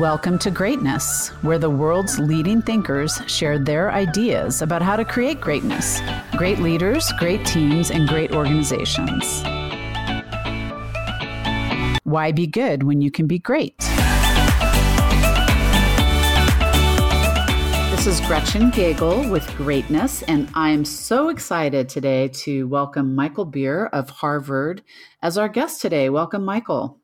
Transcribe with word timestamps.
Welcome 0.00 0.40
to 0.40 0.50
Greatness, 0.50 1.28
where 1.42 1.56
the 1.56 1.70
world's 1.70 2.18
leading 2.18 2.60
thinkers 2.60 3.20
share 3.28 3.60
their 3.60 3.92
ideas 3.92 4.60
about 4.60 4.82
how 4.82 4.96
to 4.96 5.04
create 5.04 5.40
greatness. 5.40 6.00
Great 6.36 6.58
leaders, 6.58 7.12
great 7.20 7.46
teams, 7.46 7.92
and 7.92 8.08
great 8.08 8.32
organizations. 8.32 9.44
Why 12.02 12.32
be 12.32 12.48
good 12.48 12.82
when 12.82 13.02
you 13.02 13.12
can 13.12 13.28
be 13.28 13.38
great? 13.38 13.78
This 17.92 18.08
is 18.08 18.20
Gretchen 18.26 18.72
Gagel 18.72 19.30
with 19.30 19.46
Greatness, 19.56 20.24
and 20.24 20.50
I'm 20.56 20.84
so 20.84 21.28
excited 21.28 21.88
today 21.88 22.26
to 22.42 22.66
welcome 22.66 23.14
Michael 23.14 23.44
Beer 23.44 23.86
of 23.86 24.10
Harvard 24.10 24.82
as 25.22 25.38
our 25.38 25.48
guest 25.48 25.80
today. 25.80 26.10
Welcome, 26.10 26.44
Michael. 26.44 26.98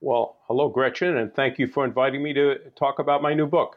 Well, 0.00 0.38
hello, 0.46 0.68
Gretchen, 0.68 1.18
and 1.18 1.34
thank 1.34 1.58
you 1.58 1.66
for 1.66 1.84
inviting 1.84 2.22
me 2.22 2.32
to 2.32 2.56
talk 2.76 2.98
about 2.98 3.22
my 3.22 3.34
new 3.34 3.46
book. 3.46 3.76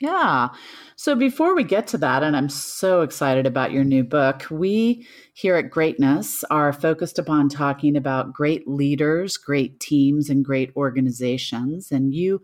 Yeah. 0.00 0.48
So 0.96 1.14
before 1.14 1.54
we 1.54 1.64
get 1.64 1.86
to 1.88 1.98
that, 1.98 2.22
and 2.22 2.36
I'm 2.36 2.50
so 2.50 3.00
excited 3.00 3.46
about 3.46 3.72
your 3.72 3.84
new 3.84 4.04
book, 4.04 4.46
we 4.50 5.06
here 5.32 5.56
at 5.56 5.70
Greatness 5.70 6.44
are 6.50 6.72
focused 6.72 7.18
upon 7.18 7.48
talking 7.48 7.96
about 7.96 8.32
great 8.32 8.68
leaders, 8.68 9.38
great 9.38 9.80
teams, 9.80 10.28
and 10.28 10.44
great 10.44 10.70
organizations. 10.76 11.90
And 11.90 12.14
you, 12.14 12.42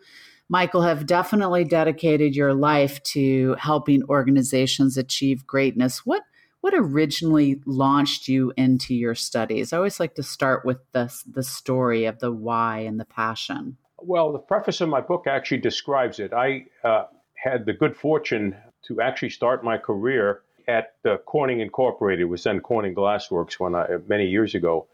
Michael, 0.49 0.83
have 0.83 1.05
definitely 1.05 1.65
dedicated 1.65 2.35
your 2.35 2.55
life 2.55 3.03
to 3.05 3.55
helping 3.59 4.03
organizations 4.05 4.97
achieve 4.97 5.47
greatness. 5.47 6.07
What 6.07 6.23
what 6.63 6.75
originally 6.75 7.61
launched 7.67 8.29
you 8.29 8.53
into 8.57 8.95
your 8.95 9.17
studies? 9.17 9.73
I 9.73 9.77
always 9.77 9.99
like 9.99 10.15
to 10.15 10.23
start 10.23 10.65
with 10.65 10.79
the, 10.93 11.13
the 11.31 11.43
story 11.43 12.05
of 12.07 12.21
the 12.21 12.33
why 12.33 12.79
and 12.79 12.99
the 12.99 13.05
passion. 13.05 13.77
Well, 13.99 14.33
the 14.33 14.39
preface 14.39 14.81
of 14.81 14.89
my 14.89 15.01
book 15.01 15.27
actually 15.27 15.59
describes 15.59 16.21
it. 16.21 16.33
I 16.33 16.67
uh, 16.85 17.07
had 17.35 17.67
the 17.67 17.73
good 17.73 17.97
fortune 17.97 18.57
to 18.87 19.01
actually 19.01 19.31
start 19.31 19.65
my 19.65 19.77
career 19.77 20.43
at 20.69 20.95
uh, 21.05 21.17
Corning 21.27 21.59
Incorporated, 21.59 22.29
was 22.29 22.45
then 22.45 22.61
Corning 22.61 22.95
Glassworks 22.95 23.55
when 23.55 23.75
I, 23.75 23.97
many 24.07 24.29
years 24.29 24.55
ago, 24.55 24.87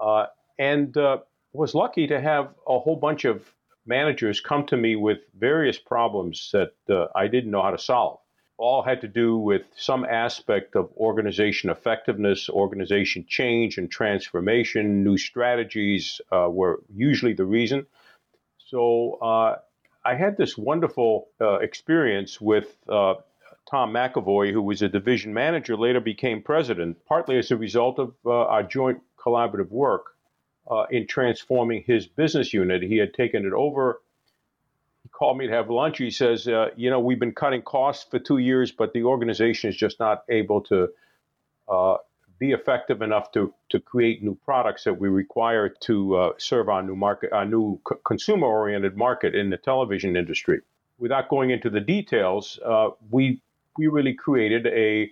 uh, 0.00 0.26
and 0.58 0.96
uh, 0.96 1.18
was 1.52 1.74
lucky 1.74 2.06
to 2.06 2.22
have 2.22 2.54
a 2.66 2.78
whole 2.78 2.96
bunch 2.96 3.26
of 3.26 3.52
managers 3.84 4.40
come 4.40 4.64
to 4.64 4.78
me 4.78 4.96
with 4.96 5.18
various 5.38 5.78
problems 5.78 6.48
that 6.54 6.72
uh, 6.88 7.08
I 7.14 7.26
didn't 7.26 7.50
know 7.50 7.62
how 7.62 7.72
to 7.72 7.78
solve 7.78 8.21
all 8.58 8.82
had 8.82 9.00
to 9.00 9.08
do 9.08 9.36
with 9.36 9.62
some 9.76 10.04
aspect 10.04 10.76
of 10.76 10.90
organization 10.96 11.70
effectiveness, 11.70 12.48
organization 12.48 13.24
change 13.28 13.78
and 13.78 13.90
transformation. 13.90 15.02
New 15.02 15.16
strategies 15.16 16.20
uh, 16.30 16.48
were 16.50 16.82
usually 16.94 17.32
the 17.32 17.44
reason. 17.44 17.86
So 18.58 19.18
uh, 19.20 19.56
I 20.04 20.14
had 20.14 20.36
this 20.36 20.56
wonderful 20.56 21.28
uh, 21.40 21.58
experience 21.58 22.40
with 22.40 22.76
uh, 22.88 23.14
Tom 23.70 23.92
MacAvoy, 23.92 24.52
who 24.52 24.62
was 24.62 24.82
a 24.82 24.88
division 24.88 25.32
manager, 25.32 25.76
later 25.76 26.00
became 26.00 26.42
president, 26.42 26.98
partly 27.06 27.38
as 27.38 27.50
a 27.50 27.56
result 27.56 27.98
of 27.98 28.14
uh, 28.26 28.30
our 28.30 28.62
joint 28.62 29.00
collaborative 29.18 29.70
work 29.70 30.16
uh, 30.70 30.84
in 30.90 31.06
transforming 31.06 31.82
his 31.86 32.06
business 32.06 32.52
unit. 32.52 32.82
He 32.82 32.98
had 32.98 33.14
taken 33.14 33.46
it 33.46 33.52
over 33.52 34.00
called 35.22 35.38
me 35.38 35.46
to 35.46 35.52
have 35.52 35.70
lunch. 35.70 35.98
He 35.98 36.10
says, 36.10 36.48
uh, 36.48 36.70
you 36.74 36.90
know, 36.90 36.98
we've 36.98 37.20
been 37.20 37.30
cutting 37.32 37.62
costs 37.62 38.04
for 38.10 38.18
two 38.18 38.38
years, 38.38 38.72
but 38.72 38.92
the 38.92 39.04
organization 39.04 39.70
is 39.70 39.76
just 39.76 40.00
not 40.00 40.24
able 40.28 40.60
to 40.62 40.88
uh, 41.68 41.98
be 42.40 42.50
effective 42.50 43.02
enough 43.02 43.30
to 43.30 43.54
to 43.68 43.78
create 43.78 44.20
new 44.24 44.36
products 44.44 44.82
that 44.82 44.98
we 44.98 45.08
require 45.08 45.68
to 45.68 46.16
uh, 46.16 46.32
serve 46.38 46.68
our 46.68 46.82
new 46.82 46.96
market, 46.96 47.32
our 47.32 47.44
new 47.44 47.80
c- 47.88 47.94
consumer-oriented 48.04 48.96
market 48.96 49.32
in 49.36 49.48
the 49.48 49.56
television 49.56 50.16
industry. 50.16 50.60
Without 50.98 51.28
going 51.28 51.50
into 51.50 51.70
the 51.70 51.78
details, 51.96 52.58
uh, 52.66 52.88
we 53.12 53.40
we 53.78 53.86
really 53.86 54.14
created 54.14 54.66
a 54.66 55.08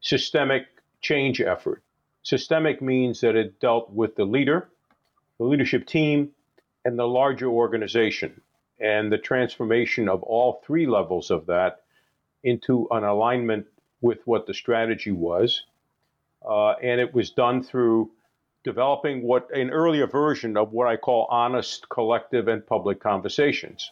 systemic 0.00 0.66
change 1.02 1.40
effort. 1.40 1.84
Systemic 2.24 2.82
means 2.82 3.20
that 3.20 3.36
it 3.36 3.60
dealt 3.60 3.92
with 3.92 4.16
the 4.16 4.24
leader, 4.24 4.68
the 5.38 5.44
leadership 5.44 5.86
team, 5.86 6.30
and 6.84 6.98
the 6.98 7.06
larger 7.06 7.46
organization 7.46 8.40
and 8.80 9.12
the 9.12 9.18
transformation 9.18 10.08
of 10.08 10.22
all 10.22 10.62
three 10.64 10.86
levels 10.86 11.30
of 11.30 11.46
that 11.46 11.82
into 12.42 12.88
an 12.90 13.04
alignment 13.04 13.66
with 14.00 14.18
what 14.24 14.46
the 14.46 14.54
strategy 14.54 15.12
was. 15.12 15.62
Uh, 16.48 16.70
and 16.82 17.00
it 17.00 17.12
was 17.12 17.30
done 17.30 17.62
through 17.62 18.10
developing 18.64 19.22
what 19.22 19.48
an 19.54 19.70
earlier 19.70 20.06
version 20.06 20.56
of 20.56 20.72
what 20.72 20.86
I 20.86 20.96
call 20.96 21.26
honest 21.30 21.88
collective 21.88 22.48
and 22.48 22.66
public 22.66 23.00
conversations. 23.00 23.90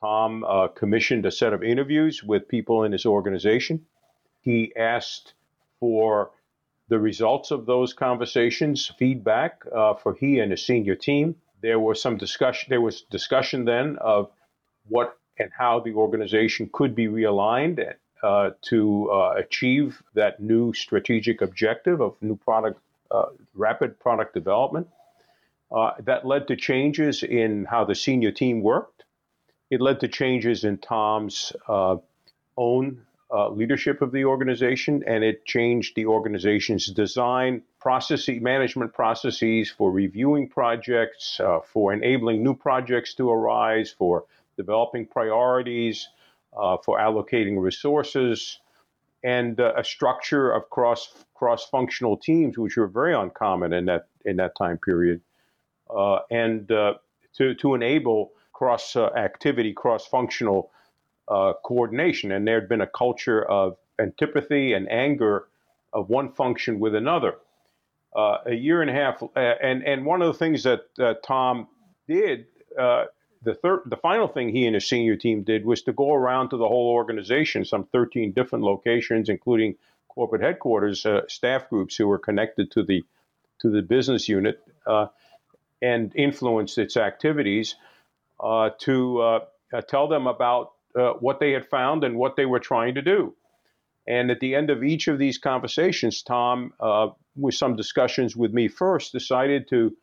Tom 0.00 0.44
uh, 0.44 0.68
commissioned 0.68 1.26
a 1.26 1.30
set 1.30 1.52
of 1.52 1.62
interviews 1.62 2.22
with 2.22 2.48
people 2.48 2.84
in 2.84 2.92
his 2.92 3.06
organization. 3.06 3.86
He 4.40 4.72
asked 4.76 5.34
for 5.80 6.30
the 6.88 6.98
results 6.98 7.50
of 7.50 7.66
those 7.66 7.94
conversations, 7.94 8.92
feedback 8.98 9.62
uh, 9.74 9.94
for 9.94 10.14
he 10.14 10.38
and 10.40 10.50
his 10.50 10.64
senior 10.64 10.94
team. 10.94 11.36
There 11.64 11.80
was 11.80 12.02
some 12.02 12.18
discussion. 12.18 12.66
There 12.68 12.82
was 12.82 12.96
discussion 13.10 13.64
then 13.64 13.96
of 13.96 14.30
what 14.86 15.16
and 15.38 15.50
how 15.56 15.80
the 15.80 15.94
organization 15.94 16.68
could 16.70 16.94
be 16.94 17.06
realigned 17.06 17.78
uh, 18.22 18.50
to 18.68 19.10
uh, 19.10 19.30
achieve 19.38 20.02
that 20.12 20.40
new 20.40 20.74
strategic 20.74 21.40
objective 21.40 22.02
of 22.02 22.16
new 22.20 22.36
product, 22.36 22.80
uh, 23.10 23.30
rapid 23.54 23.98
product 23.98 24.34
development. 24.34 24.88
Uh, 25.74 25.92
that 26.00 26.26
led 26.26 26.48
to 26.48 26.54
changes 26.54 27.22
in 27.22 27.64
how 27.64 27.82
the 27.82 27.94
senior 27.94 28.30
team 28.30 28.60
worked. 28.60 29.04
It 29.70 29.80
led 29.80 30.00
to 30.00 30.08
changes 30.08 30.64
in 30.64 30.76
Tom's 30.76 31.50
uh, 31.66 31.96
own 32.58 33.06
uh, 33.34 33.48
leadership 33.48 34.00
of 34.00 34.12
the 34.12 34.24
organization, 34.24 35.02
and 35.08 35.24
it 35.24 35.44
changed 35.44 35.96
the 35.96 36.06
organization's 36.06 36.86
design, 36.86 37.62
processes, 37.80 38.40
management 38.40 38.92
processes 38.94 39.68
for 39.68 39.90
reviewing 39.90 40.48
projects, 40.48 41.40
uh, 41.40 41.58
for 41.72 41.92
enabling 41.92 42.44
new 42.44 42.54
projects 42.54 43.12
to 43.14 43.28
arise, 43.28 43.90
for 43.90 44.24
developing 44.56 45.04
priorities, 45.04 46.08
uh, 46.56 46.76
for 46.84 47.00
allocating 47.00 47.60
resources, 47.60 48.60
and 49.24 49.58
uh, 49.58 49.72
a 49.76 49.82
structure 49.82 50.52
of 50.52 50.70
cross 50.70 51.12
cross 51.34 51.68
functional 51.68 52.16
teams, 52.16 52.56
which 52.56 52.76
were 52.76 52.86
very 52.86 53.14
uncommon 53.14 53.72
in 53.72 53.86
that 53.86 54.06
in 54.24 54.36
that 54.36 54.54
time 54.56 54.78
period, 54.78 55.20
uh, 55.90 56.18
and 56.30 56.70
uh, 56.70 56.94
to 57.32 57.56
to 57.56 57.74
enable 57.74 58.30
cross 58.52 58.94
activity, 58.94 59.72
cross 59.72 60.06
functional 60.06 60.70
uh, 61.28 61.54
coordination, 61.64 62.32
and 62.32 62.46
there 62.46 62.60
had 62.60 62.68
been 62.68 62.80
a 62.80 62.86
culture 62.86 63.42
of 63.42 63.76
antipathy 63.98 64.72
and 64.72 64.90
anger 64.90 65.46
of 65.92 66.08
one 66.08 66.32
function 66.32 66.80
with 66.80 66.94
another. 66.94 67.36
Uh, 68.14 68.38
a 68.46 68.54
year 68.54 68.80
and 68.80 68.90
a 68.90 68.92
half, 68.92 69.22
uh, 69.22 69.38
and 69.38 69.82
and 69.82 70.04
one 70.06 70.22
of 70.22 70.28
the 70.28 70.38
things 70.38 70.62
that 70.62 70.82
Tom 71.26 71.66
did, 72.06 72.46
uh, 72.78 73.06
the 73.42 73.54
third, 73.54 73.82
the 73.86 73.96
final 73.96 74.28
thing 74.28 74.50
he 74.50 74.66
and 74.66 74.74
his 74.74 74.88
senior 74.88 75.16
team 75.16 75.42
did 75.42 75.64
was 75.64 75.82
to 75.82 75.92
go 75.92 76.12
around 76.12 76.50
to 76.50 76.56
the 76.56 76.68
whole 76.68 76.90
organization, 76.90 77.64
some 77.64 77.84
13 77.86 78.32
different 78.32 78.64
locations, 78.64 79.28
including 79.28 79.74
corporate 80.08 80.42
headquarters, 80.42 81.04
uh, 81.04 81.22
staff 81.26 81.68
groups 81.68 81.96
who 81.96 82.06
were 82.06 82.18
connected 82.18 82.70
to 82.72 82.84
the 82.84 83.02
to 83.60 83.70
the 83.70 83.82
business 83.82 84.28
unit, 84.28 84.62
uh, 84.86 85.06
and 85.82 86.14
influenced 86.14 86.78
its 86.78 86.96
activities 86.96 87.74
to 88.78 89.40
tell 89.88 90.06
them 90.06 90.28
about 90.28 90.73
uh, 90.96 91.12
what 91.14 91.40
they 91.40 91.52
had 91.52 91.66
found 91.66 92.04
and 92.04 92.16
what 92.16 92.36
they 92.36 92.46
were 92.46 92.60
trying 92.60 92.94
to 92.94 93.02
do. 93.02 93.34
And 94.06 94.30
at 94.30 94.40
the 94.40 94.54
end 94.54 94.70
of 94.70 94.84
each 94.84 95.08
of 95.08 95.18
these 95.18 95.38
conversations, 95.38 96.22
Tom, 96.22 96.72
uh, 96.78 97.08
with 97.36 97.54
some 97.54 97.74
discussions 97.74 98.36
with 98.36 98.52
me 98.52 98.68
first, 98.68 99.12
decided 99.12 99.68
to 99.68 99.96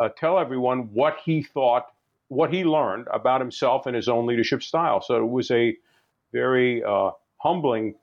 uh, 0.00 0.08
tell 0.16 0.38
everyone 0.38 0.90
what 0.92 1.18
he 1.24 1.42
thought, 1.42 1.86
what 2.28 2.52
he 2.52 2.64
learned 2.64 3.08
about 3.12 3.40
himself 3.40 3.86
and 3.86 3.94
his 3.94 4.08
own 4.08 4.26
leadership 4.26 4.62
style. 4.62 5.02
So 5.02 5.16
it 5.16 5.28
was 5.28 5.50
a 5.50 5.76
very 6.32 6.82
uh, 6.82 7.10
humbling, 7.36 7.94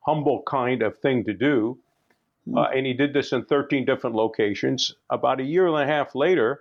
humble 0.00 0.42
kind 0.46 0.82
of 0.82 0.98
thing 0.98 1.24
to 1.24 1.32
do. 1.32 1.78
Hmm. 2.44 2.58
Uh, 2.58 2.68
and 2.68 2.86
he 2.86 2.92
did 2.92 3.14
this 3.14 3.32
in 3.32 3.46
13 3.46 3.86
different 3.86 4.16
locations. 4.16 4.94
About 5.08 5.40
a 5.40 5.44
year 5.44 5.66
and 5.66 5.76
a 5.76 5.86
half 5.86 6.14
later, 6.14 6.60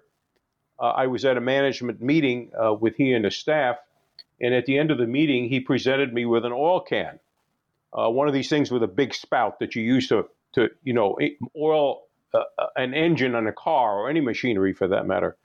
uh, 0.80 0.92
I 0.92 1.07
was 1.07 1.25
at 1.25 1.36
a 1.36 1.42
management 1.42 2.01
meeting 2.01 2.51
with 2.80 2.95
he 2.95 3.13
and 3.13 3.25
his 3.25 3.36
staff 3.36 3.77
and 4.41 4.53
at 4.53 4.65
the 4.65 4.77
end 4.77 4.91
of 4.91 4.97
the 4.97 5.07
meeting, 5.07 5.47
he 5.50 5.59
presented 5.59 6.13
me 6.13 6.25
with 6.25 6.45
an 6.45 6.51
oil 6.51 6.80
can, 6.80 7.19
uh, 7.94 8.09
one 8.09 8.27
of 8.27 8.33
these 8.33 8.50
things 8.50 8.71
with 8.71 8.83
a 8.83 8.88
big 8.88 9.13
spout 9.13 9.59
that 9.59 9.75
you 9.75 9.83
use 9.83 10.07
to, 10.07 10.27
to 10.53 10.69
you 10.83 10.94
know, 10.94 11.18
oil 11.57 12.03
uh, 12.33 12.44
uh, 12.57 12.65
an 12.75 12.94
engine 12.94 13.35
on 13.35 13.45
a 13.45 13.53
car 13.53 14.00
or 14.00 14.09
any 14.09 14.19
machinery 14.19 14.74
for 14.74 14.88
that 14.88 15.06
matter. 15.06 15.38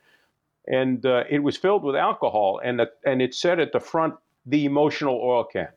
And 0.66 1.04
uh, 1.04 1.24
it 1.28 1.40
was 1.40 1.56
filled 1.56 1.82
with 1.82 1.96
alcohol, 1.96 2.60
and, 2.64 2.78
the, 2.78 2.90
and 3.04 3.20
it 3.20 3.34
said 3.34 3.60
at 3.60 3.72
the 3.72 3.80
front, 3.80 4.14
the 4.46 4.64
emotional 4.64 5.20
oil 5.22 5.44
can. 5.44 5.68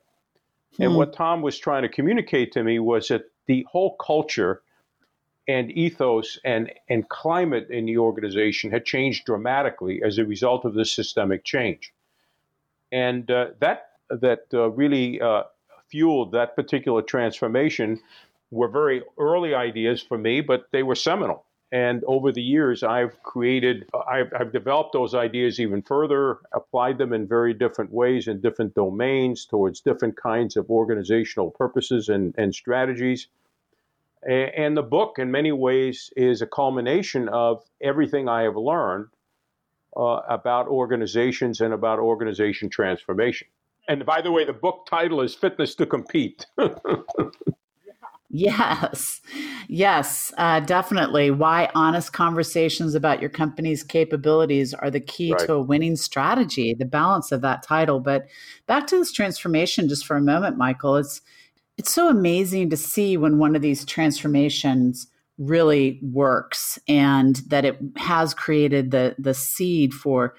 Hmm. 0.78 0.84
And 0.84 0.96
what 0.96 1.14
Tom 1.14 1.42
was 1.42 1.60
trying 1.60 1.84
to 1.84 1.90
communicate 1.90 2.54
to 2.54 2.64
me 2.64 2.80
was 2.80 3.10
that 3.10 3.24
the 3.46 3.68
whole 3.70 3.96
culture 3.98 4.62
and 5.48 5.72
ethos 5.72 6.40
and, 6.46 6.72
and 6.90 7.10
climate 7.10 7.68
in 7.70 7.86
the 7.86 7.98
organization 7.98 8.72
had 8.72 8.86
changed 8.86 9.26
dramatically 9.26 10.02
as 10.04 10.18
a 10.18 10.26
result 10.26 10.64
of 10.64 10.74
this 10.74 10.92
systemic 10.94 11.44
change. 11.44 11.94
And 12.92 13.30
uh, 13.32 13.48
that, 13.60 13.90
that 14.10 14.46
uh, 14.54 14.70
really 14.72 15.22
uh, 15.22 15.44
fueled 15.90 16.32
that 16.34 16.56
particular 16.56 17.02
transformation 17.02 18.00
were 18.50 18.68
very 18.68 19.02
early 19.18 19.54
ideas 19.54 20.02
for 20.02 20.18
me, 20.18 20.42
but 20.42 20.68
they 20.72 20.84
were 20.84 20.96
seminal. 20.96 21.46
And 21.74 22.04
over 22.06 22.34
the 22.34 22.42
years, 22.42 22.84
I've 22.84 23.22
created, 23.24 23.88
I've, 24.10 24.34
I've, 24.38 24.52
developed 24.52 24.92
those 24.92 25.16
ideas 25.16 25.58
even 25.58 25.82
further, 25.82 26.40
applied 26.52 26.98
them 26.98 27.14
in 27.14 27.28
very 27.28 27.54
different 27.54 27.94
ways 27.94 28.28
in 28.28 28.42
different 28.42 28.76
domains 28.76 29.46
towards 29.46 29.80
different 29.80 30.18
kinds 30.18 30.58
of 30.58 30.70
organizational 30.70 31.52
purposes 31.52 32.10
and, 32.10 32.36
and 32.38 32.54
strategies. 32.54 33.28
And 34.28 34.76
the 34.76 34.84
book, 34.84 35.18
in 35.18 35.32
many 35.32 35.54
ways, 35.54 36.12
is 36.18 36.42
a 36.42 36.46
culmination 36.46 37.30
of 37.30 37.64
everything 37.82 38.28
I 38.28 38.44
have 38.44 38.58
learned 38.58 39.08
uh, 39.96 40.22
about 40.30 40.68
organizations 40.68 41.62
and 41.62 41.74
about 41.74 42.00
organization 42.00 42.70
transformation. 42.70 43.48
And 43.88 44.06
by 44.06 44.22
the 44.22 44.32
way, 44.32 44.46
the 44.46 44.54
book 44.54 44.86
title 44.90 45.22
is 45.22 45.36
Fitness 45.36 45.76
to 45.76 45.86
Compete. 45.86 46.46
yes, 48.30 49.22
yes, 49.68 50.32
uh, 50.38 50.60
definitely. 50.62 51.32
Why 51.32 51.70
honest 51.74 52.14
conversations 52.14 52.96
about 52.96 53.22
your 53.22 53.30
company's 53.30 53.84
capabilities 53.84 54.74
are 54.74 54.92
the 54.92 55.00
key 55.00 55.34
right. 55.34 55.46
to 55.48 55.54
a 55.54 55.62
winning 55.62 55.96
strategy, 55.96 56.74
the 56.74 56.86
balance 56.86 57.32
of 57.32 57.42
that 57.42 57.64
title. 57.64 58.00
But 58.00 58.28
back 58.68 58.88
to 58.88 58.98
this 58.98 59.12
transformation 59.12 59.90
just 59.90 60.06
for 60.06 60.16
a 60.16 60.22
moment, 60.22 60.58
Michael. 60.58 60.98
It's 60.98 61.22
it's 61.78 61.92
so 61.92 62.10
amazing 62.10 62.70
to 62.70 62.78
see 62.78 63.18
when 63.18 63.40
one 63.40 63.56
of 63.56 63.62
these 63.64 63.86
transformations 63.86 65.08
really 65.38 66.00
works 66.04 66.78
and 66.88 67.38
that 67.48 67.66
it 67.66 67.80
has 67.98 68.34
created 68.34 68.92
the 68.92 69.16
the 69.18 69.34
seed 69.34 69.94
for 69.94 70.36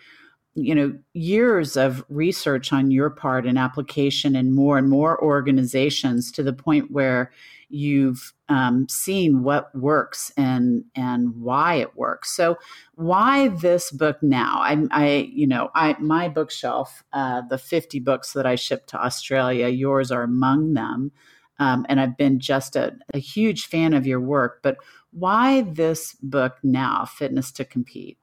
you 0.55 0.75
know 0.75 0.93
years 1.15 1.77
of 1.77 2.05
research 2.09 2.73
on 2.73 2.91
your 2.91 3.11
part 3.11 3.47
and 3.47 3.59
application 3.59 4.37
in 4.37 4.55
more 4.55 4.77
and 4.79 4.91
more 4.91 5.23
organizations 5.23 6.31
to 6.31 6.43
the 6.43 6.53
point 6.53 6.91
where 6.91 7.33
you've 7.71 8.35
um, 8.50 8.87
seen 8.89 9.43
what 9.43 9.75
works 9.75 10.31
and 10.37 10.85
and 10.94 11.35
why 11.37 11.77
it 11.77 11.97
works. 11.97 12.37
So 12.37 12.59
why 12.97 13.49
this 13.49 13.91
book 13.91 14.23
now? 14.23 14.59
I, 14.61 14.85
I 14.91 15.31
you 15.33 15.47
know 15.47 15.71
i 15.75 15.97
my 15.99 16.29
bookshelf 16.29 17.03
uh, 17.12 17.43
the 17.49 17.59
50 17.59 18.00
books 18.00 18.33
that 18.33 18.47
i 18.47 18.55
shipped 18.55 18.89
to 18.91 19.03
australia 19.03 19.69
yours 19.69 20.11
are 20.11 20.23
among 20.23 20.75
them 20.75 21.12
um, 21.58 21.87
and 21.88 22.00
I've 22.00 22.16
been 22.16 22.40
just 22.40 22.76
a, 22.76 22.96
a 23.14 23.19
huge 23.19 23.66
fan 23.66 23.94
of 23.94 24.06
your 24.06 24.20
work. 24.20 24.60
But 24.62 24.78
why 25.12 25.62
this 25.62 26.16
book 26.22 26.56
now, 26.62 27.04
Fitness 27.04 27.52
to 27.52 27.64
Compete? 27.64 28.19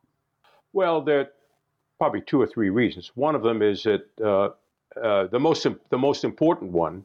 Well, 0.74 1.02
there 1.02 1.20
are 1.20 1.30
probably 1.98 2.22
two 2.22 2.42
or 2.42 2.48
three 2.48 2.70
reasons. 2.70 3.12
One 3.16 3.36
of 3.36 3.44
them 3.44 3.62
is 3.62 3.84
that 3.84 4.06
uh, 4.24 4.50
uh, 5.00 5.28
the 5.28 5.40
most 5.40 5.68
the 5.90 5.98
most 5.98 6.24
important 6.24 6.72
one 6.72 7.04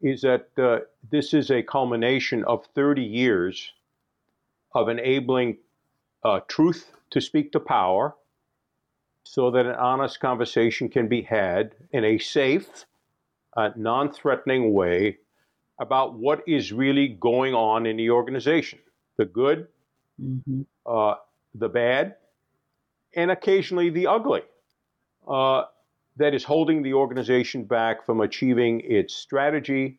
is 0.00 0.22
that 0.22 0.48
uh, 0.56 0.78
this 1.10 1.34
is 1.34 1.50
a 1.50 1.62
culmination 1.62 2.44
of 2.44 2.64
30 2.74 3.02
years 3.02 3.72
of 4.74 4.88
enabling 4.88 5.58
uh, 6.24 6.40
truth 6.48 6.90
to 7.10 7.20
speak 7.20 7.52
to 7.52 7.60
power, 7.60 8.14
so 9.24 9.50
that 9.50 9.66
an 9.66 9.74
honest 9.74 10.20
conversation 10.20 10.88
can 10.88 11.08
be 11.08 11.22
had 11.22 11.74
in 11.92 12.04
a 12.04 12.18
safe, 12.18 12.86
uh, 13.56 13.70
non-threatening 13.76 14.72
way 14.72 15.18
about 15.80 16.14
what 16.14 16.42
is 16.46 16.72
really 16.72 17.08
going 17.08 17.54
on 17.54 17.86
in 17.86 17.96
the 17.96 18.10
organization 18.10 18.78
the 19.16 19.24
good, 19.26 19.66
mm-hmm. 20.22 20.62
uh, 20.86 21.14
the 21.54 21.68
bad, 21.68 22.14
and 23.14 23.30
occasionally 23.30 23.90
the 23.90 24.06
ugly. 24.06 24.40
Uh, 25.28 25.64
that 26.16 26.34
is 26.34 26.44
holding 26.44 26.82
the 26.82 26.94
organization 26.94 27.64
back 27.64 28.06
from 28.06 28.20
achieving 28.20 28.80
its 28.80 29.14
strategy 29.14 29.98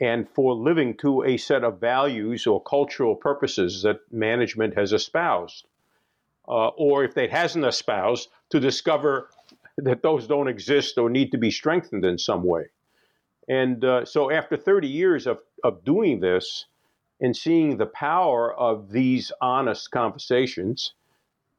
and 0.00 0.28
for 0.28 0.54
living 0.54 0.96
to 0.96 1.24
a 1.24 1.36
set 1.36 1.64
of 1.64 1.80
values 1.80 2.46
or 2.46 2.62
cultural 2.62 3.14
purposes 3.14 3.82
that 3.82 4.00
management 4.12 4.76
has 4.76 4.92
espoused. 4.92 5.66
Uh, 6.46 6.68
or 6.68 7.04
if 7.04 7.16
it 7.16 7.30
hasn't 7.30 7.64
espoused, 7.64 8.28
to 8.50 8.60
discover 8.60 9.30
that 9.78 10.02
those 10.02 10.26
don't 10.26 10.48
exist 10.48 10.98
or 10.98 11.08
need 11.10 11.32
to 11.32 11.38
be 11.38 11.50
strengthened 11.50 12.04
in 12.04 12.18
some 12.18 12.44
way. 12.44 12.64
And 13.48 13.84
uh, 13.84 14.04
so, 14.04 14.30
after 14.30 14.56
30 14.56 14.88
years 14.88 15.26
of, 15.26 15.38
of 15.62 15.84
doing 15.84 16.20
this 16.20 16.66
and 17.20 17.36
seeing 17.36 17.76
the 17.76 17.86
power 17.86 18.54
of 18.54 18.90
these 18.90 19.32
honest 19.40 19.90
conversations, 19.90 20.94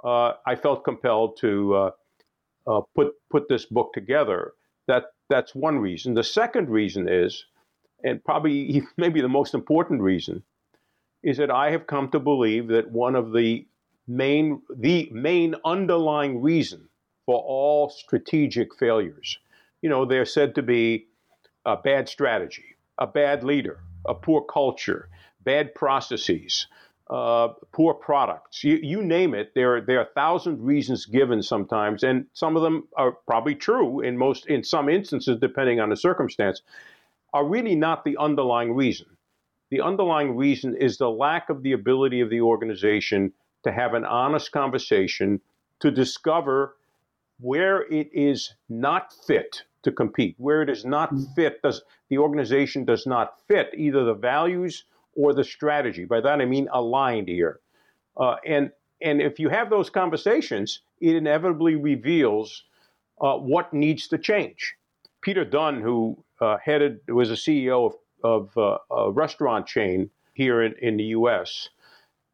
uh, 0.04 0.34
I 0.46 0.56
felt 0.56 0.84
compelled 0.84 1.38
to 1.42 1.76
uh, 1.76 1.92
uh, 2.68 2.82
put 2.96 3.14
put 3.30 3.48
this 3.50 3.66
book 3.66 3.94
together. 3.94 4.54
That 4.88 5.06
that's 5.30 5.54
one 5.56 5.80
reason. 5.80 6.14
The 6.14 6.24
second 6.24 6.70
reason 6.70 7.08
is, 7.08 7.46
and 8.04 8.24
probably 8.24 8.84
maybe 8.98 9.22
the 9.22 9.30
most 9.30 9.54
important 9.54 10.02
reason, 10.02 10.44
is 11.24 11.38
that 11.38 11.52
I 11.52 11.72
have 11.72 11.88
come 11.88 12.10
to 12.12 12.20
believe 12.20 12.68
that 12.70 12.92
one 12.92 13.16
of 13.16 13.32
the 13.32 13.66
main 14.08 14.62
the 14.76 15.10
main 15.12 15.56
underlying 15.66 16.42
reason 16.42 16.90
for 17.26 17.40
all 17.40 17.90
strategic 17.90 18.76
failures, 18.76 19.40
you 19.82 19.90
know, 19.90 20.06
they're 20.06 20.26
said 20.26 20.56
to 20.56 20.62
be 20.62 21.08
a 21.66 21.78
bad 21.78 22.08
strategy, 22.08 22.76
a 22.98 23.08
bad 23.08 23.44
leader, 23.44 23.80
a 24.06 24.14
poor 24.14 24.42
culture, 24.42 25.10
bad 25.44 25.74
processes, 25.76 26.68
uh, 27.10 27.50
poor 27.72 27.94
products. 27.94 28.64
You, 28.64 28.80
you, 28.82 29.04
name 29.04 29.36
it. 29.36 29.54
There, 29.54 29.82
there 29.82 30.00
are 30.00 30.04
a 30.04 30.14
thousand 30.14 30.64
reasons 30.64 31.06
given 31.06 31.44
sometimes, 31.44 32.04
and 32.04 32.26
some 32.34 32.56
of 32.56 32.64
them 32.64 32.88
are 32.98 33.12
probably 33.28 33.56
true 33.56 34.02
in 34.02 34.18
most, 34.18 34.48
in 34.48 34.64
some 34.64 34.90
instances, 34.90 35.38
depending 35.40 35.80
on 35.80 35.90
the 35.90 35.98
circumstance, 35.98 36.62
are 37.34 37.46
really 37.46 37.76
not 37.76 38.04
the 38.04 38.18
underlying 38.18 38.74
reason. 38.74 39.08
The 39.70 39.82
underlying 39.82 40.36
reason 40.36 40.76
is 40.76 40.98
the 40.98 41.10
lack 41.10 41.50
of 41.50 41.64
the 41.64 41.74
ability 41.74 42.22
of 42.22 42.30
the 42.30 42.42
organization 42.42 43.34
to 43.64 43.72
have 43.72 43.94
an 43.94 44.06
honest 44.06 44.52
conversation 44.52 45.42
to 45.80 45.92
discover 45.92 46.76
where 47.40 47.82
it 47.82 48.10
is 48.14 48.54
not 48.70 49.14
fit 49.28 49.64
to 49.86 49.92
compete. 49.92 50.36
Where 50.38 50.62
it 50.62 50.70
is 50.70 50.84
not 50.86 51.14
mm. 51.14 51.34
fit, 51.36 51.62
does 51.62 51.82
the 52.10 52.18
organization 52.18 52.84
does 52.86 53.08
not 53.08 53.40
fit 53.48 53.74
either 53.76 54.04
the 54.04 54.14
values 54.14 54.84
or 55.16 55.34
the 55.34 55.44
strategy. 55.44 56.04
By 56.06 56.22
that 56.22 56.42
I 56.42 56.46
mean 56.46 56.68
aligned 56.74 57.30
here. 57.30 57.62
Uh, 58.18 58.36
and 58.46 58.72
and 59.02 59.22
if 59.22 59.40
you 59.40 59.50
have 59.50 59.70
those 59.70 59.90
conversations, 59.90 60.82
it 61.00 61.16
inevitably 61.16 61.76
reveals 61.76 62.64
uh, 63.22 63.36
what 63.36 63.74
needs 63.74 64.08
to 64.10 64.18
change. 64.18 64.76
Peter 65.22 65.46
Dunn, 65.46 65.82
who 65.82 66.18
uh, 66.42 66.58
headed 66.64 67.00
was 67.08 67.30
a 67.30 67.34
CEO 67.34 67.88
of, 67.88 67.96
of 68.24 68.58
uh, 68.58 68.96
a 68.96 69.12
restaurant 69.12 69.68
chain 69.68 70.10
here 70.34 70.62
in, 70.62 70.76
in 70.82 70.98
the 70.98 71.06
U.S 71.06 71.70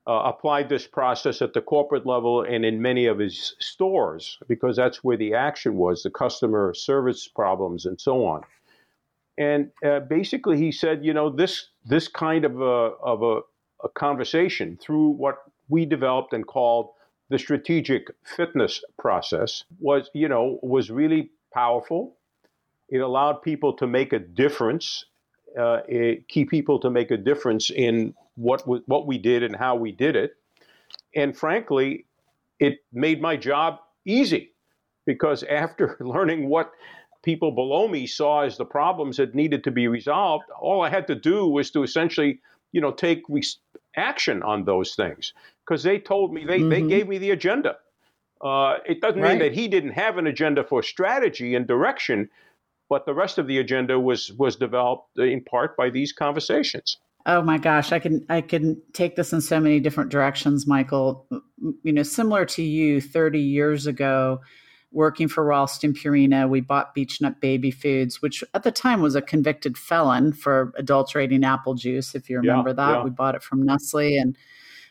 uh, 0.07 0.23
applied 0.25 0.69
this 0.69 0.87
process 0.87 1.41
at 1.41 1.53
the 1.53 1.61
corporate 1.61 2.05
level 2.05 2.43
and 2.43 2.65
in 2.65 2.81
many 2.81 3.05
of 3.05 3.19
his 3.19 3.55
stores 3.59 4.39
because 4.47 4.75
that's 4.75 5.03
where 5.03 5.17
the 5.17 5.33
action 5.33 5.75
was 5.75 6.03
the 6.03 6.09
customer 6.09 6.73
service 6.73 7.27
problems 7.27 7.85
and 7.85 8.01
so 8.01 8.25
on. 8.25 8.41
And 9.37 9.71
uh, 9.85 10.01
basically, 10.01 10.57
he 10.57 10.71
said, 10.71 11.05
you 11.05 11.13
know, 11.13 11.29
this 11.29 11.67
this 11.85 12.07
kind 12.07 12.45
of 12.45 12.61
a 12.61 12.65
of 13.03 13.23
a, 13.23 13.39
a 13.83 13.89
conversation 13.89 14.77
through 14.81 15.09
what 15.09 15.37
we 15.69 15.85
developed 15.85 16.33
and 16.33 16.45
called 16.45 16.89
the 17.29 17.39
strategic 17.39 18.11
fitness 18.23 18.83
process 18.99 19.63
was, 19.79 20.09
you 20.13 20.27
know, 20.27 20.59
was 20.61 20.91
really 20.91 21.31
powerful. 21.53 22.17
It 22.89 22.99
allowed 22.99 23.41
people 23.41 23.73
to 23.77 23.87
make 23.87 24.11
a 24.11 24.19
difference, 24.19 25.05
uh, 25.59 25.81
key 26.27 26.45
people 26.45 26.79
to 26.79 26.89
make 26.89 27.11
a 27.11 27.17
difference 27.17 27.69
in 27.69 28.13
what 28.35 28.67
we, 28.67 28.81
what 28.85 29.07
we 29.07 29.17
did 29.17 29.43
and 29.43 29.55
how 29.55 29.75
we 29.75 29.91
did 29.91 30.15
it. 30.15 30.35
And 31.15 31.35
frankly, 31.37 32.05
it 32.59 32.79
made 32.93 33.21
my 33.21 33.35
job 33.35 33.79
easy 34.05 34.51
because 35.05 35.43
after 35.49 35.97
learning 35.99 36.47
what 36.47 36.71
people 37.23 37.51
below 37.51 37.87
me 37.87 38.07
saw 38.07 38.41
as 38.41 38.57
the 38.57 38.65
problems 38.65 39.17
that 39.17 39.35
needed 39.35 39.63
to 39.63 39.71
be 39.71 39.87
resolved, 39.87 40.45
all 40.59 40.81
I 40.81 40.89
had 40.89 41.07
to 41.07 41.15
do 41.15 41.47
was 41.47 41.69
to 41.71 41.83
essentially, 41.83 42.39
you 42.71 42.81
know, 42.81 42.91
take 42.91 43.23
action 43.95 44.41
on 44.43 44.65
those 44.65 44.95
things 44.95 45.33
because 45.65 45.83
they 45.83 45.99
told 45.99 46.33
me 46.33 46.45
they, 46.45 46.59
mm-hmm. 46.59 46.69
they 46.69 46.81
gave 46.81 47.07
me 47.07 47.17
the 47.17 47.31
agenda. 47.31 47.77
Uh, 48.41 48.77
it 48.87 49.01
doesn't 49.01 49.21
right. 49.21 49.31
mean 49.31 49.39
that 49.39 49.53
he 49.53 49.67
didn't 49.67 49.91
have 49.91 50.17
an 50.17 50.25
agenda 50.25 50.63
for 50.63 50.81
strategy 50.81 51.53
and 51.53 51.67
direction, 51.67 52.27
but 52.91 53.05
the 53.05 53.13
rest 53.13 53.37
of 53.37 53.47
the 53.47 53.57
agenda 53.57 53.97
was 53.97 54.33
was 54.33 54.57
developed 54.57 55.17
in 55.17 55.41
part 55.45 55.77
by 55.77 55.89
these 55.89 56.11
conversations. 56.11 56.97
Oh 57.25 57.41
my 57.41 57.57
gosh, 57.57 57.93
I 57.93 57.99
can 57.99 58.25
I 58.27 58.41
can 58.41 58.81
take 58.91 59.15
this 59.15 59.31
in 59.31 59.39
so 59.39 59.61
many 59.61 59.79
different 59.79 60.11
directions, 60.11 60.67
Michael. 60.67 61.25
You 61.83 61.93
know, 61.93 62.03
similar 62.03 62.43
to 62.47 62.61
you, 62.61 62.99
30 62.99 63.39
years 63.39 63.87
ago, 63.87 64.41
working 64.91 65.29
for 65.29 65.45
Ralston 65.45 65.93
Purina. 65.93 66.49
We 66.49 66.59
bought 66.59 66.93
Beech-Nut 66.93 67.39
Baby 67.39 67.71
Foods, 67.71 68.21
which 68.21 68.43
at 68.53 68.63
the 68.63 68.71
time 68.71 69.01
was 69.01 69.15
a 69.15 69.21
convicted 69.21 69.77
felon 69.77 70.33
for 70.33 70.73
adulterating 70.75 71.45
apple 71.45 71.75
juice. 71.75 72.13
If 72.13 72.29
you 72.29 72.39
remember 72.39 72.71
yeah, 72.71 72.75
that, 72.75 72.97
yeah. 72.97 73.03
we 73.05 73.09
bought 73.09 73.35
it 73.35 73.43
from 73.43 73.63
Nestle, 73.63 74.17
and 74.17 74.35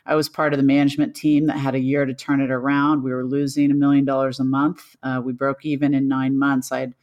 I 0.07 0.15
was 0.15 0.31
part 0.31 0.55
of 0.55 0.59
the 0.59 0.65
management 0.65 1.15
team 1.15 1.49
that 1.49 1.59
had 1.59 1.75
a 1.75 1.81
year 1.81 2.07
to 2.07 2.15
turn 2.15 2.41
it 2.41 2.51
around. 2.51 3.03
We 3.03 3.13
were 3.13 3.27
losing 3.27 3.71
a 3.71 3.75
million 3.75 4.07
dollars 4.07 4.41
a 4.41 4.45
month. 4.45 4.97
Uh, 5.03 5.21
we 5.23 5.35
broke 5.35 5.67
even 5.67 5.93
in 5.93 6.09
nine 6.09 6.39
months. 6.39 6.73
I 6.73 6.81
had 6.81 6.95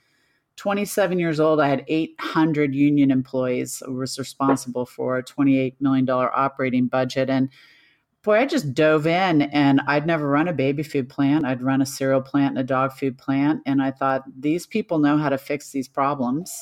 27 0.57 1.19
years 1.19 1.39
old. 1.39 1.59
I 1.59 1.69
had 1.69 1.85
800 1.87 2.75
union 2.75 3.09
employees. 3.11 3.81
I 3.85 3.89
was 3.89 4.19
responsible 4.19 4.85
for 4.85 5.17
a 5.17 5.23
28 5.23 5.79
million 5.79 6.05
dollar 6.05 6.35
operating 6.37 6.87
budget, 6.87 7.29
and 7.29 7.49
boy, 8.27 8.39
I 8.39 8.45
just 8.45 8.73
dove 8.73 9.07
in 9.07 9.43
and 9.43 9.79
I'd 9.87 10.05
never 10.05 10.27
run 10.27 10.49
a 10.49 10.53
baby 10.53 10.83
food 10.83 11.07
plant. 11.07 11.45
I'd 11.45 11.61
run 11.61 11.81
a 11.81 11.85
cereal 11.85 12.21
plant 12.21 12.57
and 12.57 12.59
a 12.59 12.63
dog 12.63 12.91
food 12.91 13.17
plant. 13.17 13.61
And 13.65 13.81
I 13.81 13.89
thought, 13.91 14.23
these 14.37 14.67
people 14.67 14.99
know 14.99 15.17
how 15.17 15.29
to 15.29 15.37
fix 15.37 15.71
these 15.71 15.87
problems. 15.87 16.53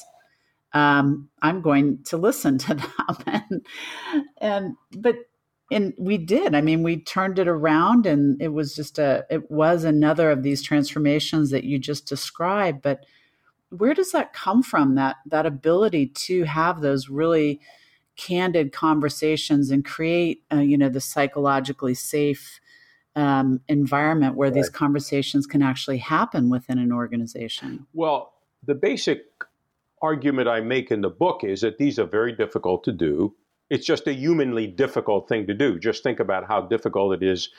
Um, 0.74 1.28
I'm 1.42 1.62
going 1.64 2.04
to 2.04 2.18
listen 2.18 2.60
to 2.60 2.74
them. 2.76 2.88
and, 3.26 3.66
and, 4.38 4.76
but, 4.96 5.16
and 5.72 5.96
we 5.98 6.20
did. 6.20 6.54
I 6.54 6.62
mean, 6.62 6.84
we 6.84 7.02
turned 7.02 7.40
it 7.40 7.48
around 7.48 8.06
and 8.06 8.40
it 8.40 8.50
was 8.50 8.76
just 8.76 9.00
a, 9.00 9.26
it 9.32 9.50
was 9.50 9.84
another 9.86 10.30
of 10.30 10.44
these 10.44 10.62
transformations 10.62 11.50
that 11.50 11.64
you 11.64 11.80
just 11.80 12.08
described. 12.08 12.84
But 12.84 13.08
where 13.70 13.94
does 13.94 14.12
that 14.12 14.34
come 14.34 14.64
from? 14.64 14.96
That, 14.96 15.18
that 15.26 15.46
ability 15.46 16.08
to 16.08 16.44
have 16.44 16.82
those 16.82 17.10
really, 17.10 17.60
candid 18.16 18.72
conversations 18.72 19.72
and 19.72 19.84
create 19.84 20.44
uh, 20.52 20.60
you 20.60 20.78
know 20.78 20.90
the 20.90 21.02
psychologically 21.02 21.94
safe 21.94 22.60
um, 23.16 23.62
environment 23.68 24.36
where 24.36 24.50
right. 24.50 24.56
these 24.56 24.70
conversations 24.70 25.46
can 25.46 25.62
actually 25.62 25.98
happen 25.98 26.50
within 26.50 26.78
an 26.78 26.92
organization 26.92 27.86
well 27.94 28.34
the 28.66 28.76
basic 28.76 29.26
argument 30.02 30.48
i 30.48 30.62
make 30.62 30.92
in 30.92 31.02
the 31.02 31.10
book 31.10 31.44
is 31.44 31.62
that 31.62 31.78
these 31.78 32.00
are 32.00 32.06
very 32.06 32.32
difficult 32.32 32.84
to 32.84 32.92
do 32.92 33.34
it's 33.70 33.86
just 33.86 34.08
a 34.08 34.14
humanly 34.14 34.68
difficult 34.68 35.28
thing 35.28 35.46
to 35.46 35.54
do 35.54 35.78
just 35.78 36.04
think 36.04 36.20
about 36.20 36.48
how 36.48 36.62
difficult 36.62 37.14
it 37.14 37.24
is 37.24 37.50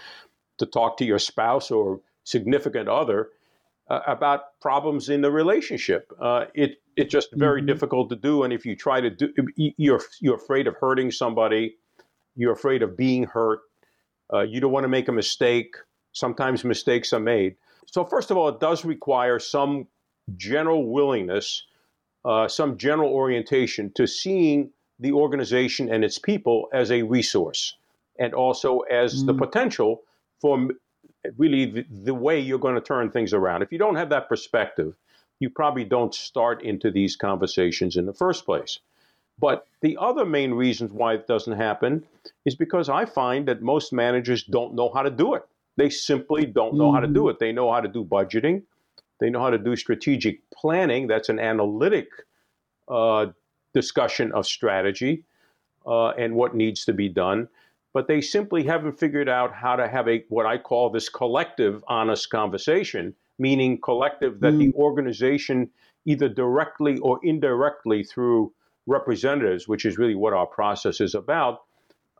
to 0.56 0.64
talk 0.64 0.96
to 0.96 1.04
your 1.04 1.18
spouse 1.18 1.70
or 1.70 2.00
significant 2.25 2.88
other 2.88 3.28
uh, 3.88 4.00
about 4.06 4.60
problems 4.60 5.08
in 5.08 5.20
the 5.20 5.30
relationship. 5.30 6.12
Uh, 6.20 6.46
it 6.54 6.78
it's 6.96 7.12
just 7.12 7.28
very 7.34 7.60
mm-hmm. 7.60 7.66
difficult 7.66 8.08
to 8.10 8.16
do, 8.16 8.42
and 8.42 8.52
if 8.52 8.64
you 8.64 8.74
try 8.74 9.00
to 9.00 9.10
do, 9.10 9.32
you're 9.56 10.00
you're 10.20 10.36
afraid 10.36 10.66
of 10.66 10.74
hurting 10.76 11.10
somebody, 11.10 11.76
you're 12.34 12.52
afraid 12.52 12.82
of 12.82 12.96
being 12.96 13.24
hurt. 13.24 13.60
Uh, 14.32 14.40
you 14.40 14.60
don't 14.60 14.72
want 14.72 14.84
to 14.84 14.88
make 14.88 15.08
a 15.08 15.12
mistake. 15.12 15.76
Sometimes 16.12 16.64
mistakes 16.64 17.12
are 17.12 17.20
made. 17.20 17.56
So 17.86 18.04
first 18.04 18.30
of 18.30 18.36
all, 18.36 18.48
it 18.48 18.58
does 18.58 18.84
require 18.84 19.38
some 19.38 19.86
general 20.36 20.90
willingness, 20.90 21.62
uh, 22.24 22.48
some 22.48 22.76
general 22.78 23.12
orientation 23.12 23.92
to 23.94 24.06
seeing 24.06 24.70
the 24.98 25.12
organization 25.12 25.92
and 25.92 26.04
its 26.04 26.18
people 26.18 26.68
as 26.72 26.90
a 26.90 27.02
resource, 27.02 27.76
and 28.18 28.34
also 28.34 28.80
as 28.90 29.14
mm-hmm. 29.14 29.26
the 29.26 29.34
mm. 29.34 29.38
potential 29.38 30.02
for 30.40 30.68
really 31.37 31.66
the, 31.66 31.87
the 31.90 32.14
way 32.14 32.38
you're 32.38 32.59
going 32.59 32.75
to 32.75 32.80
turn 32.80 33.11
things 33.11 33.33
around. 33.33 33.62
If 33.62 33.73
you 33.73 33.78
don't 33.78 33.97
have 33.97 34.11
that 34.11 34.28
perspective, 34.28 34.95
you 35.40 35.50
probably 35.50 35.85
don't 35.85 36.14
start 36.14 36.62
into 36.62 36.90
these 36.90 37.16
conversations 37.16 37.97
in 37.97 38.06
the 38.06 38.12
first 38.12 38.45
place. 38.45 38.78
But 39.38 39.66
the 39.83 39.99
other 40.00 40.25
main 40.25 40.54
reasons 40.54 40.92
why 40.92 41.14
it 41.14 41.26
doesn't 41.26 41.56
happen 41.56 42.04
is 42.45 42.54
because 42.54 42.88
I 42.88 43.04
find 43.04 43.47
that 43.49 43.61
most 43.61 43.92
managers 43.92 44.42
don't 44.45 44.75
know 44.75 44.90
how 44.92 45.02
to 45.02 45.11
do 45.11 45.35
it. 45.35 45.42
They 45.76 45.90
simply 45.90 46.47
don't 46.47 46.75
know 46.75 46.87
mm-hmm. 46.87 46.95
how 46.95 47.00
to 47.00 47.06
do 47.06 47.21
mm-hmm. 47.21 47.30
it. 47.30 47.38
They 47.38 47.52
know 47.52 47.71
how 47.71 47.80
to 47.80 47.88
do 47.88 48.04
budgeting, 48.04 48.62
they 49.21 49.30
know 49.30 49.40
how 49.40 49.50
to 49.50 49.59
do 49.59 49.76
strategic 49.76 50.40
planning. 50.50 51.06
That's 51.06 51.28
an 51.28 51.38
analytic 51.38 52.09
uh, 52.88 53.26
discussion 53.75 54.33
of 54.33 54.47
strategy 54.47 55.25
uh, 55.87 56.09
and 56.11 56.35
what 56.35 56.54
needs 56.54 56.85
to 56.87 56.92
be 56.92 57.09
done 57.09 57.49
but 57.96 58.08
they 58.08 58.20
simply 58.20 58.62
haven't 58.62 59.00
figured 59.00 59.26
out 59.26 59.54
how 59.54 59.74
to 59.74 59.88
have 59.88 60.06
a 60.06 60.22
what 60.28 60.44
I 60.44 60.58
call 60.58 60.90
this 60.90 61.08
collective 61.08 61.82
honest 61.88 62.28
conversation, 62.28 63.14
meaning 63.38 63.80
collective 63.80 64.40
that 64.40 64.52
mm. 64.52 64.58
the 64.58 64.72
organization 64.74 65.70
either 66.04 66.28
directly 66.28 66.98
or 66.98 67.18
indirectly 67.22 68.04
through 68.04 68.52
representatives, 68.86 69.66
which 69.66 69.86
is 69.86 69.96
really 69.96 70.14
what 70.14 70.34
our 70.34 70.44
process 70.44 71.00
is 71.00 71.14
about, 71.14 71.60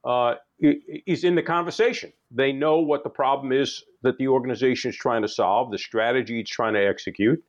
uh, 0.03 0.37
is 0.59 1.25
in 1.25 1.35
the 1.35 1.43
conversation. 1.43 2.11
They 2.31 2.53
know 2.53 2.79
what 2.79 3.05
the 3.05 3.11
problem 3.11 3.53
is 3.53 3.85
that 4.01 4.17
the 4.17 4.29
organization 4.29 4.89
is 4.93 4.97
trying 4.97 5.21
to 5.21 5.29
solve, 5.29 5.71
the 5.71 5.77
strategy 5.77 6.41
it's 6.41 6.51
trying 6.51 6.73
to 6.73 6.87
execute. 6.87 7.45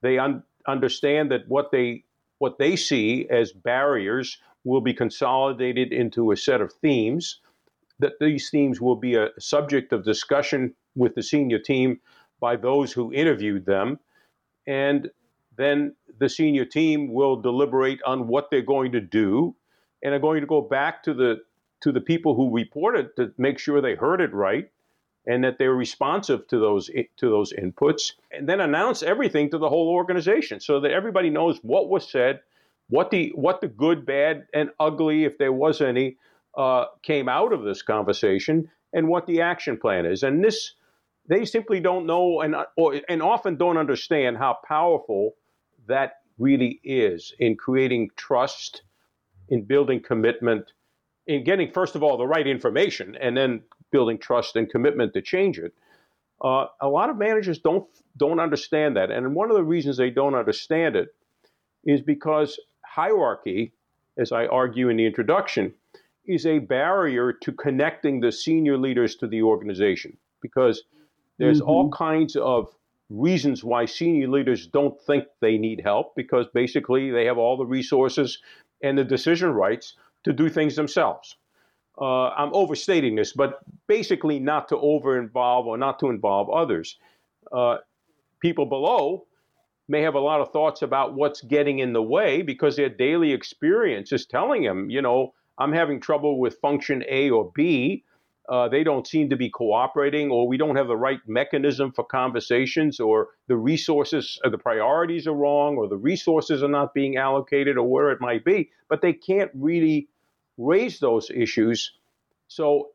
They 0.00 0.16
un- 0.16 0.44
understand 0.66 1.30
that 1.30 1.46
what 1.46 1.72
they 1.72 2.04
what 2.38 2.56
they 2.56 2.76
see 2.76 3.28
as 3.28 3.52
barriers 3.52 4.38
will 4.64 4.80
be 4.80 4.94
consolidated 4.94 5.92
into 5.92 6.32
a 6.32 6.36
set 6.38 6.62
of 6.62 6.72
themes 6.72 7.40
that 8.00 8.18
these 8.20 8.50
themes 8.50 8.80
will 8.80 8.96
be 8.96 9.14
a 9.14 9.28
subject 9.38 9.92
of 9.92 10.04
discussion 10.04 10.74
with 10.96 11.14
the 11.14 11.22
senior 11.22 11.58
team 11.58 12.00
by 12.40 12.56
those 12.56 12.92
who 12.92 13.12
interviewed 13.12 13.66
them. 13.66 13.98
And 14.66 15.10
then 15.56 15.94
the 16.18 16.28
senior 16.28 16.64
team 16.64 17.12
will 17.12 17.36
deliberate 17.36 18.00
on 18.06 18.26
what 18.26 18.50
they're 18.50 18.62
going 18.62 18.92
to 18.92 19.00
do 19.00 19.54
and 20.02 20.14
are 20.14 20.18
going 20.18 20.40
to 20.40 20.46
go 20.46 20.60
back 20.60 21.02
to 21.04 21.14
the 21.14 21.42
to 21.82 21.92
the 21.92 22.00
people 22.00 22.34
who 22.34 22.54
reported 22.54 23.16
to 23.16 23.32
make 23.38 23.58
sure 23.58 23.80
they 23.80 23.94
heard 23.94 24.20
it 24.20 24.32
right 24.34 24.70
and 25.26 25.44
that 25.44 25.58
they're 25.58 25.74
responsive 25.74 26.46
to 26.48 26.58
those 26.58 26.90
to 27.16 27.28
those 27.28 27.52
inputs 27.52 28.12
and 28.32 28.48
then 28.48 28.60
announce 28.60 29.02
everything 29.02 29.50
to 29.50 29.58
the 29.58 29.68
whole 29.68 29.88
organization 29.88 30.60
so 30.60 30.80
that 30.80 30.90
everybody 30.90 31.30
knows 31.30 31.58
what 31.62 31.88
was 31.88 32.10
said 32.10 32.40
what 32.88 33.10
the 33.10 33.32
what 33.34 33.60
the 33.60 33.68
good 33.68 34.04
bad 34.04 34.46
and 34.54 34.70
ugly 34.78 35.24
if 35.24 35.38
there 35.38 35.52
was 35.52 35.80
any 35.80 36.16
uh, 36.56 36.86
came 37.02 37.28
out 37.28 37.52
of 37.52 37.62
this 37.62 37.82
conversation 37.82 38.68
and 38.92 39.08
what 39.08 39.26
the 39.26 39.40
action 39.40 39.76
plan 39.76 40.06
is. 40.06 40.22
And 40.22 40.42
this, 40.42 40.74
they 41.28 41.44
simply 41.44 41.80
don't 41.80 42.06
know 42.06 42.40
and, 42.40 42.56
or, 42.76 43.00
and 43.08 43.22
often 43.22 43.56
don't 43.56 43.76
understand 43.76 44.36
how 44.36 44.58
powerful 44.66 45.34
that 45.86 46.14
really 46.38 46.80
is 46.82 47.32
in 47.38 47.56
creating 47.56 48.10
trust, 48.16 48.82
in 49.48 49.62
building 49.64 50.02
commitment, 50.02 50.72
in 51.26 51.44
getting, 51.44 51.70
first 51.70 51.94
of 51.94 52.02
all, 52.02 52.16
the 52.16 52.26
right 52.26 52.46
information, 52.46 53.16
and 53.20 53.36
then 53.36 53.62
building 53.90 54.18
trust 54.18 54.56
and 54.56 54.70
commitment 54.70 55.12
to 55.14 55.22
change 55.22 55.58
it. 55.58 55.72
Uh, 56.42 56.66
a 56.80 56.88
lot 56.88 57.10
of 57.10 57.18
managers 57.18 57.58
don't 57.58 57.86
don't 58.16 58.40
understand 58.40 58.96
that, 58.96 59.10
and 59.10 59.34
one 59.34 59.50
of 59.50 59.56
the 59.56 59.62
reasons 59.62 59.96
they 59.96 60.10
don't 60.10 60.34
understand 60.34 60.96
it 60.96 61.14
is 61.84 62.00
because 62.00 62.58
hierarchy, 62.84 63.72
as 64.18 64.32
I 64.32 64.46
argue 64.46 64.88
in 64.88 64.96
the 64.96 65.06
introduction, 65.06 65.74
is 66.32 66.46
a 66.46 66.58
barrier 66.58 67.32
to 67.32 67.52
connecting 67.52 68.20
the 68.20 68.32
senior 68.32 68.78
leaders 68.78 69.16
to 69.16 69.26
the 69.26 69.42
organization 69.42 70.16
because 70.40 70.84
there's 71.38 71.60
mm-hmm. 71.60 71.70
all 71.70 71.90
kinds 71.90 72.36
of 72.36 72.68
reasons 73.08 73.64
why 73.64 73.84
senior 73.84 74.28
leaders 74.28 74.66
don't 74.66 75.00
think 75.02 75.24
they 75.40 75.58
need 75.58 75.80
help 75.82 76.14
because 76.14 76.46
basically 76.54 77.10
they 77.10 77.24
have 77.24 77.38
all 77.38 77.56
the 77.56 77.66
resources 77.66 78.38
and 78.82 78.96
the 78.96 79.04
decision 79.04 79.50
rights 79.50 79.94
to 80.24 80.32
do 80.32 80.48
things 80.48 80.76
themselves. 80.76 81.36
Uh, 82.00 82.28
I'm 82.28 82.54
overstating 82.54 83.16
this, 83.16 83.32
but 83.32 83.58
basically 83.86 84.38
not 84.38 84.68
to 84.68 84.78
over 84.78 85.18
involve 85.18 85.66
or 85.66 85.76
not 85.76 85.98
to 86.00 86.08
involve 86.08 86.48
others. 86.50 86.96
Uh, 87.52 87.78
people 88.40 88.64
below 88.64 89.26
may 89.88 90.02
have 90.02 90.14
a 90.14 90.20
lot 90.20 90.40
of 90.40 90.52
thoughts 90.52 90.82
about 90.82 91.14
what's 91.14 91.42
getting 91.42 91.80
in 91.80 91.92
the 91.92 92.02
way 92.02 92.42
because 92.42 92.76
their 92.76 92.88
daily 92.88 93.32
experience 93.32 94.12
is 94.12 94.24
telling 94.24 94.62
them, 94.62 94.88
you 94.88 95.02
know, 95.02 95.34
I'm 95.60 95.72
having 95.72 96.00
trouble 96.00 96.40
with 96.40 96.58
function 96.60 97.04
A 97.08 97.30
or 97.30 97.52
B. 97.54 98.04
Uh, 98.48 98.68
they 98.68 98.82
don't 98.82 99.06
seem 99.06 99.30
to 99.30 99.36
be 99.36 99.48
cooperating, 99.48 100.30
or 100.30 100.48
we 100.48 100.56
don't 100.56 100.74
have 100.74 100.88
the 100.88 100.96
right 100.96 101.20
mechanism 101.28 101.92
for 101.92 102.02
conversations, 102.02 102.98
or 102.98 103.28
the 103.46 103.56
resources, 103.56 104.40
or 104.42 104.48
uh, 104.48 104.50
the 104.50 104.58
priorities 104.58 105.28
are 105.28 105.34
wrong, 105.34 105.76
or 105.76 105.86
the 105.86 105.96
resources 105.96 106.62
are 106.62 106.68
not 106.68 106.92
being 106.92 107.16
allocated, 107.16 107.76
or 107.76 107.86
where 107.88 108.10
it 108.10 108.20
might 108.20 108.44
be. 108.44 108.70
But 108.88 109.02
they 109.02 109.12
can't 109.12 109.52
really 109.54 110.08
raise 110.58 110.98
those 110.98 111.30
issues. 111.30 111.92
So 112.48 112.88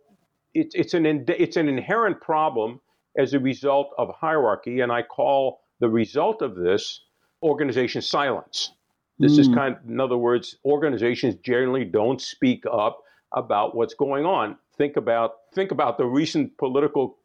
it, 0.54 0.72
it's 0.74 0.94
an 0.94 1.26
it's 1.30 1.56
an 1.56 1.70
inherent 1.70 2.20
problem 2.20 2.82
as 3.18 3.34
a 3.34 3.40
result 3.40 3.92
of 3.98 4.10
hierarchy, 4.14 4.82
and 4.82 4.92
I 4.92 5.04
call 5.04 5.62
the 5.80 5.90
result 5.90 6.42
of 6.42 6.56
this 6.56 7.02
organization 7.42 8.02
silence. 8.02 8.72
This 9.20 9.36
mm. 9.36 9.40
is 9.40 9.48
kind 9.48 9.76
of, 9.76 9.90
in 9.90 10.00
other 10.00 10.18
words, 10.18 10.58
organizations 10.66 11.36
generally 11.36 11.86
don't 11.86 12.22
speak 12.22 12.64
up 12.72 13.04
about 13.34 13.76
what's 13.76 13.94
going 13.94 14.26
on. 14.26 14.58
Think 14.78 14.98
about 14.98 15.36
think 15.54 15.72
about 15.72 15.98
the 15.98 16.06
recent 16.06 16.58
political 16.58 17.18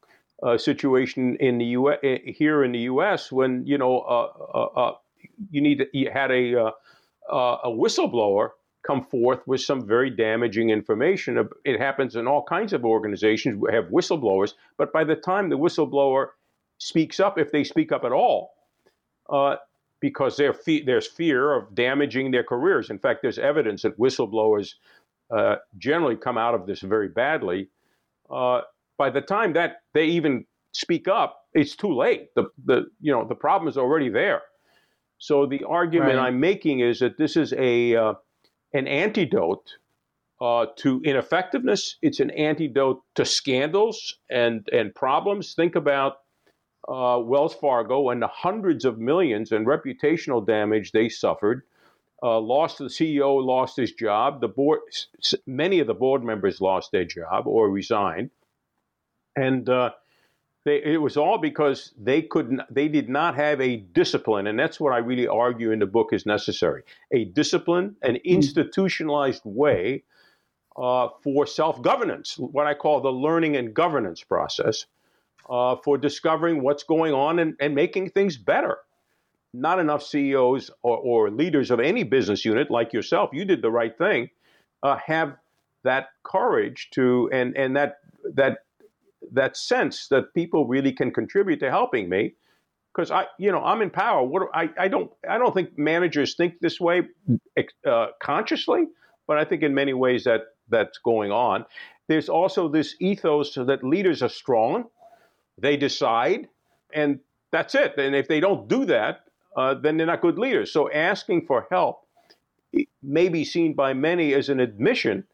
uh, 0.43 0.57
situation 0.57 1.35
in 1.39 1.57
the 1.57 1.65
U. 1.65 1.91
Eh, 1.91 2.19
here 2.25 2.63
in 2.63 2.71
the 2.71 2.79
U.S. 2.79 3.31
when 3.31 3.65
you 3.65 3.77
know 3.77 3.99
uh, 3.99 4.27
uh, 4.53 4.79
uh 4.79 4.91
you 5.49 5.61
need 5.61 5.85
you 5.93 6.09
had 6.11 6.31
a 6.31 6.55
uh, 6.55 6.71
uh, 7.31 7.57
a 7.65 7.69
whistleblower 7.69 8.49
come 8.83 9.03
forth 9.03 9.45
with 9.45 9.61
some 9.61 9.85
very 9.85 10.09
damaging 10.09 10.69
information. 10.69 11.47
It 11.65 11.79
happens 11.79 12.15
in 12.15 12.27
all 12.27 12.43
kinds 12.43 12.73
of 12.73 12.83
organizations. 12.83 13.57
We 13.57 13.71
have 13.73 13.85
whistleblowers, 13.85 14.53
but 14.77 14.91
by 14.91 15.03
the 15.03 15.15
time 15.15 15.49
the 15.49 15.57
whistleblower 15.57 16.27
speaks 16.79 17.19
up, 17.19 17.37
if 17.37 17.51
they 17.51 17.63
speak 17.63 17.91
up 17.91 18.03
at 18.03 18.11
all, 18.11 18.53
uh, 19.29 19.57
because 20.01 20.41
fe- 20.65 20.83
there's 20.83 21.07
fear 21.07 21.53
of 21.53 21.73
damaging 21.73 22.31
their 22.31 22.43
careers. 22.43 22.89
In 22.89 22.99
fact, 22.99 23.21
there's 23.21 23.39
evidence 23.39 23.83
that 23.83 23.97
whistleblowers 23.97 24.73
uh, 25.35 25.55
generally 25.77 26.17
come 26.17 26.37
out 26.37 26.53
of 26.53 26.65
this 26.65 26.81
very 26.81 27.07
badly. 27.07 27.69
Uh, 28.29 28.61
by 28.97 29.09
the 29.09 29.21
time 29.21 29.53
that 29.53 29.83
they 29.93 30.05
even 30.05 30.45
speak 30.73 31.07
up, 31.07 31.45
it's 31.53 31.75
too 31.75 31.93
late. 31.93 32.33
The, 32.35 32.45
the, 32.65 32.85
you 32.99 33.11
know, 33.11 33.25
the 33.27 33.35
problem 33.35 33.69
is 33.69 33.77
already 33.77 34.09
there. 34.09 34.41
So 35.19 35.45
the 35.45 35.63
argument 35.63 36.17
right. 36.17 36.27
I'm 36.27 36.39
making 36.39 36.79
is 36.79 36.99
that 36.99 37.17
this 37.17 37.37
is 37.37 37.53
a, 37.53 37.95
uh, 37.95 38.13
an 38.73 38.87
antidote 38.87 39.75
uh, 40.41 40.65
to 40.77 41.01
ineffectiveness. 41.03 41.97
It's 42.01 42.19
an 42.19 42.31
antidote 42.31 43.01
to 43.15 43.25
scandals 43.25 44.17
and, 44.31 44.67
and 44.73 44.93
problems. 44.95 45.53
Think 45.53 45.75
about 45.75 46.20
uh, 46.91 47.17
Wells 47.19 47.55
Fargo 47.55 48.09
and 48.09 48.21
the 48.21 48.27
hundreds 48.27 48.83
of 48.83 48.99
millions 48.99 49.51
in 49.51 49.65
reputational 49.65 50.45
damage 50.45 50.91
they 50.91 51.07
suffered. 51.07 51.63
Uh, 52.23 52.39
lost 52.39 52.77
the 52.77 52.85
CEO, 52.85 53.43
lost 53.43 53.77
his 53.77 53.93
job. 53.93 54.41
The 54.41 54.47
board, 54.47 54.81
many 55.47 55.79
of 55.79 55.87
the 55.87 55.95
board 55.95 56.23
members 56.23 56.61
lost 56.61 56.91
their 56.91 57.05
job 57.05 57.47
or 57.47 57.67
resigned, 57.69 58.29
and 59.35 59.67
uh, 59.67 59.91
they, 60.63 60.83
it 60.83 61.01
was 61.01 61.17
all 61.17 61.39
because 61.39 61.93
they 61.97 62.21
couldn't, 62.21 62.61
they 62.69 62.87
did 62.89 63.09
not 63.09 63.33
have 63.33 63.59
a 63.59 63.77
discipline, 63.77 64.45
and 64.45 64.59
that's 64.59 64.79
what 64.79 64.93
I 64.93 64.99
really 64.99 65.27
argue 65.27 65.71
in 65.71 65.79
the 65.79 65.87
book 65.87 66.09
is 66.13 66.27
necessary: 66.27 66.83
a 67.11 67.25
discipline, 67.25 67.95
an 68.03 68.15
hmm. 68.15 68.21
institutionalized 68.23 69.41
way 69.43 70.03
uh, 70.77 71.07
for 71.23 71.47
self-governance, 71.47 72.37
what 72.37 72.67
I 72.67 72.75
call 72.75 73.01
the 73.01 73.11
learning 73.11 73.55
and 73.55 73.73
governance 73.73 74.23
process 74.23 74.85
uh, 75.51 75.75
for 75.83 75.97
discovering 75.97 76.63
what's 76.63 76.83
going 76.83 77.13
on 77.13 77.37
and, 77.37 77.55
and, 77.59 77.75
making 77.75 78.09
things 78.09 78.37
better. 78.37 78.77
Not 79.53 79.79
enough 79.79 80.01
CEOs 80.01 80.71
or, 80.81 80.97
or, 80.97 81.29
leaders 81.29 81.71
of 81.71 81.81
any 81.81 82.03
business 82.03 82.45
unit 82.45 82.71
like 82.71 82.93
yourself, 82.93 83.31
you 83.33 83.43
did 83.43 83.61
the 83.61 83.69
right 83.69 83.95
thing, 83.97 84.29
uh, 84.81 84.97
have 85.05 85.35
that 85.83 86.09
courage 86.23 86.89
to 86.91 87.29
and 87.33 87.57
and 87.57 87.75
that 87.75 87.97
that 88.35 88.59
that 89.33 89.57
sense 89.57 90.07
that 90.07 90.33
people 90.33 90.67
really 90.67 90.93
can 90.93 91.11
contribute 91.11 91.59
to 91.59 91.69
helping 91.69 92.07
me 92.07 92.33
because 92.93 93.11
I, 93.11 93.25
you 93.37 93.51
know, 93.51 93.63
I'm 93.63 93.81
in 93.81 93.89
power. 93.89 94.23
What 94.23 94.49
I, 94.53 94.69
I 94.77 94.87
don't, 94.87 95.11
I 95.27 95.37
don't 95.37 95.53
think 95.53 95.77
managers 95.77 96.35
think 96.35 96.59
this 96.59 96.79
way 96.79 97.03
uh, 97.85 98.07
consciously, 98.21 98.87
but 99.27 99.37
I 99.37 99.45
think 99.45 99.63
in 99.63 99.73
many 99.73 99.93
ways 99.93 100.25
that 100.25 100.41
that's 100.69 100.97
going 100.97 101.31
on. 101.31 101.65
There's 102.07 102.29
also 102.29 102.67
this 102.67 102.95
ethos 102.99 103.55
that 103.55 103.83
leaders 103.83 104.21
are 104.21 104.29
strong 104.29 104.85
they 105.61 105.77
decide, 105.77 106.49
and 106.93 107.19
that's 107.51 107.75
it. 107.75 107.97
And 107.97 108.15
if 108.15 108.27
they 108.27 108.39
don't 108.39 108.67
do 108.67 108.85
that, 108.85 109.21
uh, 109.55 109.75
then 109.75 109.97
they're 109.97 110.07
not 110.07 110.21
good 110.21 110.37
leaders. 110.37 110.71
So 110.71 110.91
asking 110.91 111.45
for 111.45 111.67
help 111.69 112.07
may 113.03 113.29
be 113.29 113.43
seen 113.43 113.73
by 113.73 113.93
many 113.93 114.33
as 114.33 114.49
an 114.49 114.59
admission 114.59 115.25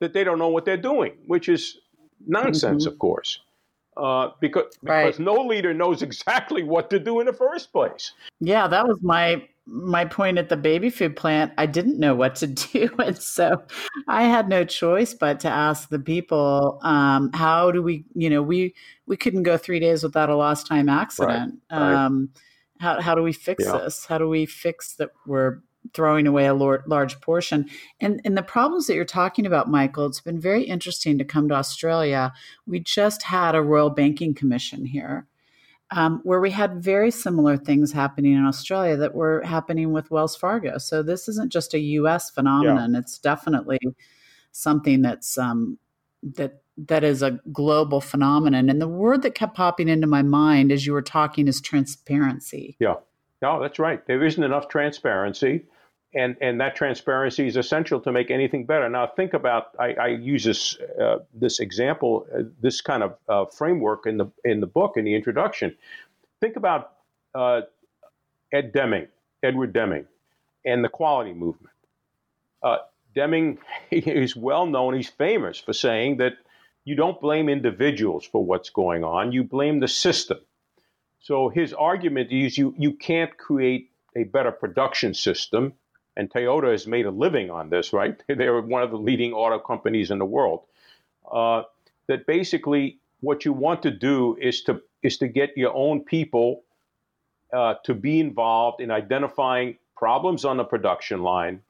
that 0.00 0.12
they 0.12 0.24
don't 0.24 0.38
know 0.38 0.48
what 0.48 0.64
they're 0.64 0.76
doing, 0.76 1.12
which 1.26 1.48
is 1.48 1.78
nonsense, 2.26 2.84
mm-hmm. 2.84 2.92
of 2.92 2.98
course. 2.98 3.40
Uh, 3.96 4.30
because 4.40 4.76
because 4.82 5.18
right. 5.18 5.18
no 5.20 5.34
leader 5.34 5.72
knows 5.72 6.02
exactly 6.08 6.62
what 6.62 6.90
to 6.90 6.98
do 6.98 7.20
in 7.20 7.26
the 7.26 7.32
first 7.32 7.72
place. 7.72 8.12
Yeah, 8.40 8.66
that 8.66 8.86
was 8.86 8.98
my 9.02 9.48
my 9.66 10.04
point 10.04 10.38
at 10.38 10.48
the 10.48 10.56
baby 10.56 10.90
food 10.90 11.16
plant, 11.16 11.52
I 11.56 11.66
didn't 11.66 11.98
know 11.98 12.14
what 12.14 12.36
to 12.36 12.46
do. 12.46 12.90
And 12.98 13.16
so 13.18 13.62
I 14.08 14.24
had 14.24 14.48
no 14.48 14.64
choice 14.64 15.14
but 15.14 15.40
to 15.40 15.48
ask 15.48 15.88
the 15.88 15.98
people, 15.98 16.78
um, 16.82 17.30
how 17.32 17.70
do 17.70 17.82
we, 17.82 18.04
you 18.14 18.28
know, 18.28 18.42
we, 18.42 18.74
we 19.06 19.16
couldn't 19.16 19.42
go 19.44 19.56
three 19.56 19.80
days 19.80 20.02
without 20.02 20.30
a 20.30 20.36
lost 20.36 20.66
time 20.66 20.88
accident. 20.88 21.60
Right, 21.70 21.78
right. 21.78 21.94
Um, 21.94 22.30
how, 22.80 23.00
how 23.00 23.14
do 23.14 23.22
we 23.22 23.32
fix 23.32 23.64
yeah. 23.64 23.78
this? 23.78 24.04
How 24.04 24.18
do 24.18 24.28
we 24.28 24.46
fix 24.46 24.96
that 24.96 25.10
we're 25.26 25.60
throwing 25.94 26.26
away 26.26 26.46
a 26.46 26.54
large 26.54 27.20
portion? 27.20 27.66
And, 28.00 28.20
and 28.24 28.36
the 28.36 28.42
problems 28.42 28.86
that 28.86 28.94
you're 28.94 29.04
talking 29.04 29.46
about, 29.46 29.70
Michael, 29.70 30.06
it's 30.06 30.20
been 30.20 30.40
very 30.40 30.64
interesting 30.64 31.16
to 31.18 31.24
come 31.24 31.48
to 31.48 31.54
Australia. 31.54 32.32
We 32.66 32.80
just 32.80 33.22
had 33.22 33.54
a 33.54 33.62
Royal 33.62 33.90
Banking 33.90 34.34
Commission 34.34 34.84
here 34.84 35.26
um, 35.90 36.20
where 36.24 36.40
we 36.40 36.50
had 36.50 36.82
very 36.82 37.10
similar 37.10 37.56
things 37.56 37.92
happening 37.92 38.32
in 38.32 38.44
Australia 38.44 38.96
that 38.96 39.14
were 39.14 39.42
happening 39.42 39.92
with 39.92 40.10
Wells 40.10 40.36
Fargo. 40.36 40.78
So 40.78 41.02
this 41.02 41.28
isn't 41.28 41.52
just 41.52 41.74
a 41.74 41.78
U.S. 41.78 42.30
phenomenon; 42.30 42.94
yeah. 42.94 43.00
it's 43.00 43.18
definitely 43.18 43.78
something 44.52 45.02
that's 45.02 45.36
um, 45.38 45.78
that 46.22 46.62
that 46.76 47.04
is 47.04 47.22
a 47.22 47.38
global 47.52 48.00
phenomenon. 48.00 48.68
And 48.68 48.80
the 48.80 48.88
word 48.88 49.22
that 49.22 49.34
kept 49.34 49.54
popping 49.56 49.88
into 49.88 50.06
my 50.06 50.22
mind 50.22 50.72
as 50.72 50.86
you 50.86 50.92
were 50.92 51.02
talking 51.02 51.46
is 51.46 51.60
transparency. 51.60 52.76
Yeah, 52.80 52.96
no, 53.42 53.60
that's 53.60 53.78
right. 53.78 54.04
There 54.06 54.24
isn't 54.24 54.42
enough 54.42 54.68
transparency 54.68 55.66
and 56.14 56.36
and 56.40 56.60
that 56.60 56.76
transparency 56.76 57.46
is 57.46 57.56
essential 57.56 58.00
to 58.00 58.12
make 58.12 58.30
anything 58.30 58.64
better. 58.66 58.88
Now, 58.88 59.06
think 59.06 59.34
about 59.34 59.68
I, 59.78 59.94
I 59.94 60.06
use 60.08 60.44
this 60.44 60.78
uh, 61.00 61.18
this 61.34 61.60
example, 61.60 62.26
uh, 62.34 62.42
this 62.60 62.80
kind 62.80 63.02
of 63.02 63.16
uh, 63.28 63.44
framework 63.46 64.06
in 64.06 64.16
the 64.18 64.26
in 64.44 64.60
the 64.60 64.66
book 64.66 64.96
in 64.96 65.04
the 65.04 65.14
introduction. 65.14 65.76
Think 66.40 66.56
about 66.56 66.92
uh, 67.34 67.62
Ed 68.52 68.72
Deming, 68.72 69.08
Edward 69.42 69.72
Deming, 69.72 70.06
and 70.64 70.84
the 70.84 70.88
quality 70.88 71.32
movement. 71.32 71.74
Uh, 72.62 72.78
Deming 73.14 73.58
is 73.90 74.36
well 74.36 74.66
known; 74.66 74.94
he's 74.94 75.10
famous 75.10 75.58
for 75.58 75.72
saying 75.72 76.18
that 76.18 76.34
you 76.84 76.94
don't 76.94 77.20
blame 77.20 77.48
individuals 77.48 78.24
for 78.24 78.44
what's 78.44 78.70
going 78.70 79.02
on; 79.02 79.32
you 79.32 79.42
blame 79.42 79.80
the 79.80 79.88
system. 79.88 80.38
So 81.20 81.48
his 81.48 81.72
argument 81.72 82.30
is 82.30 82.56
you 82.56 82.74
you 82.78 82.92
can't 82.92 83.36
create 83.36 83.90
a 84.16 84.24
better 84.24 84.52
production 84.52 85.12
system 85.14 85.72
and 86.16 86.30
Toyota 86.30 86.70
has 86.70 86.86
made 86.86 87.06
a 87.06 87.10
living 87.10 87.50
on 87.50 87.70
this, 87.70 87.92
right? 87.92 88.20
They're 88.28 88.60
one 88.60 88.82
of 88.82 88.90
the 88.90 88.98
leading 88.98 89.32
auto 89.32 89.58
companies 89.58 90.10
in 90.10 90.18
the 90.18 90.24
world. 90.24 90.62
Uh, 91.30 91.62
that 92.06 92.26
basically 92.26 92.98
what 93.20 93.44
you 93.44 93.52
want 93.52 93.82
to 93.82 93.90
do 93.90 94.36
is 94.40 94.62
to 94.62 94.82
is 95.02 95.16
to 95.18 95.28
get 95.28 95.56
your 95.56 95.74
own 95.74 96.00
people 96.00 96.62
uh, 97.52 97.74
to 97.84 97.94
be 97.94 98.20
involved 98.20 98.80
in 98.80 98.90
identifying 98.90 99.76
problems 99.96 100.44
on 100.44 100.56
the 100.56 100.64
production 100.64 101.22
line, 101.22 101.60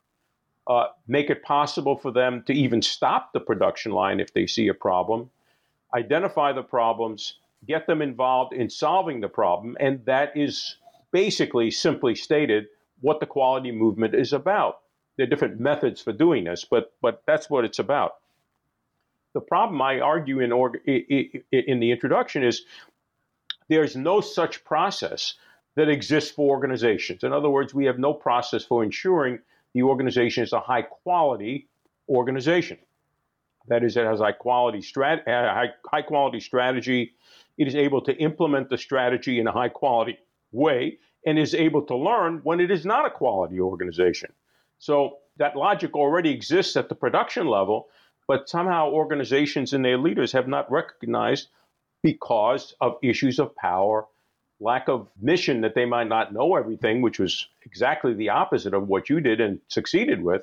uh, 0.67 0.87
make 1.07 1.31
it 1.31 1.43
possible 1.43 1.97
for 1.97 2.11
them 2.11 2.43
to 2.47 2.53
even 2.53 2.81
stop 2.81 3.33
the 3.33 3.41
production 3.41 3.93
line 3.93 4.19
if 4.19 4.33
they 4.33 4.47
see 4.47 4.69
a 4.69 4.75
problem, 4.75 5.31
identify 5.95 6.53
the 6.53 6.63
problems, 6.63 7.35
get 7.67 7.87
them 7.87 8.03
involved 8.03 8.53
in 8.53 8.71
solving 8.71 9.21
the 9.21 9.29
problem, 9.29 9.77
and 9.79 10.05
that 10.07 10.37
is 10.37 10.77
basically 11.13 11.71
simply 11.71 12.15
stated 12.15 12.67
what 13.05 13.21
the 13.21 13.27
quality 13.27 13.71
movement 13.71 14.15
is 14.15 14.33
about. 14.33 14.79
There 15.17 15.27
are 15.27 15.29
different 15.29 15.61
methods 15.61 16.01
for 16.01 16.13
doing 16.13 16.45
this, 16.45 16.65
but 16.65 16.95
but 17.03 17.23
that's 17.27 17.51
what 17.51 17.67
it's 17.67 17.79
about. 17.79 18.13
The 19.35 19.43
problem 19.43 19.83
I 19.83 20.01
argue 20.01 20.41
in 20.41 20.53
org- 20.53 20.81
in 20.87 21.81
the 21.81 21.91
introduction 21.91 22.43
is 22.43 22.65
there's 23.69 23.95
no 23.95 24.23
such 24.23 24.65
process 24.65 25.35
that 25.75 25.91
exists 25.91 26.31
for 26.31 26.49
organizations. 26.49 27.25
In 27.25 27.33
other 27.35 27.51
words, 27.51 27.75
we 27.75 27.85
have 27.85 27.99
no 27.99 28.15
process 28.15 28.65
for 28.65 28.83
ensuring 28.83 29.39
the 29.75 29.83
organization 29.83 30.43
is 30.43 30.55
a 30.55 30.61
high 30.61 30.83
quality 30.83 31.69
organization. 32.09 32.79
That 33.69 33.85
is, 33.85 33.97
it 33.99 34.07
has 34.07 34.21
high 34.21 34.33
quality 34.33 34.79
strat- 34.79 35.29
uh, 35.29 35.53
high, 35.53 35.71
high 35.85 36.03
quality 36.03 36.41
strategy. 36.41 37.13
It 37.59 37.67
is 37.69 37.75
able 37.75 38.01
to 38.03 38.17
implement 38.17 38.71
the 38.71 38.79
strategy 38.79 39.41
in 39.41 39.47
a 39.47 39.53
high 39.53 39.69
quality 39.69 40.19
way 40.53 40.99
and 41.27 41.39
is 41.39 41.55
able 41.55 41.83
to 41.83 41.97
learn 41.97 42.41
when 42.43 42.61
it 42.61 42.71
is 42.71 42.85
not 42.85 43.07
a 43.07 43.11
quality 43.11 43.61
organization. 43.61 44.33
So 44.79 45.19
that 45.37 45.57
logic 45.57 45.95
already 45.95 46.31
exists 46.31 46.77
at 46.77 46.89
the 46.89 46.95
production 46.95 47.47
level, 47.47 47.89
but 48.29 48.49
somehow 48.49 48.91
organizations 48.91 49.73
and 49.73 49.85
their 49.85 49.99
leaders 49.99 50.33
have 50.33 50.49
not 50.49 50.71
recognized 50.71 51.49
because 52.03 52.75
of 52.81 52.99
issues 53.03 53.39
of 53.39 53.57
power, 53.57 54.07
lack 54.61 54.89
of 54.89 55.09
mission 55.21 55.63
that 55.63 55.75
they 55.75 55.85
might 55.85 56.09
not 56.09 56.33
know 56.33 56.55
everything, 56.55 57.01
which 57.01 57.19
was 57.19 57.49
exactly 57.65 58.15
the 58.15 58.29
opposite 58.29 58.75
of 58.75 58.89
what 58.89 59.09
you 59.09 59.21
did 59.21 59.41
and 59.41 59.61
succeeded 59.69 60.23
with, 60.23 60.43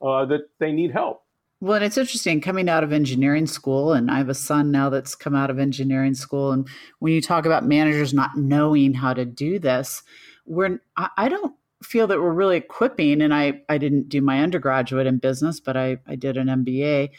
uh, 0.00 0.24
that 0.26 0.48
they 0.58 0.72
need 0.72 0.92
help. 0.92 1.24
Well, 1.62 1.74
and 1.74 1.84
it's 1.84 1.96
interesting 1.96 2.40
coming 2.40 2.68
out 2.68 2.82
of 2.82 2.92
engineering 2.92 3.46
school, 3.46 3.92
and 3.92 4.10
I 4.10 4.18
have 4.18 4.28
a 4.28 4.34
son 4.34 4.72
now 4.72 4.90
that's 4.90 5.14
come 5.14 5.36
out 5.36 5.48
of 5.48 5.60
engineering 5.60 6.14
school. 6.14 6.50
And 6.50 6.66
when 6.98 7.12
you 7.12 7.22
talk 7.22 7.46
about 7.46 7.64
managers 7.64 8.12
not 8.12 8.36
knowing 8.36 8.94
how 8.94 9.14
to 9.14 9.24
do 9.24 9.60
this, 9.60 10.02
we're 10.44 10.80
I 10.96 11.28
don't 11.28 11.54
feel 11.80 12.08
that 12.08 12.18
we're 12.20 12.32
really 12.32 12.56
equipping. 12.56 13.22
And 13.22 13.32
I 13.32 13.60
I 13.68 13.78
didn't 13.78 14.08
do 14.08 14.20
my 14.20 14.42
undergraduate 14.42 15.06
in 15.06 15.18
business, 15.18 15.60
but 15.60 15.76
I 15.76 15.98
I 16.08 16.16
did 16.16 16.36
an 16.36 16.48
MBA. 16.48 17.10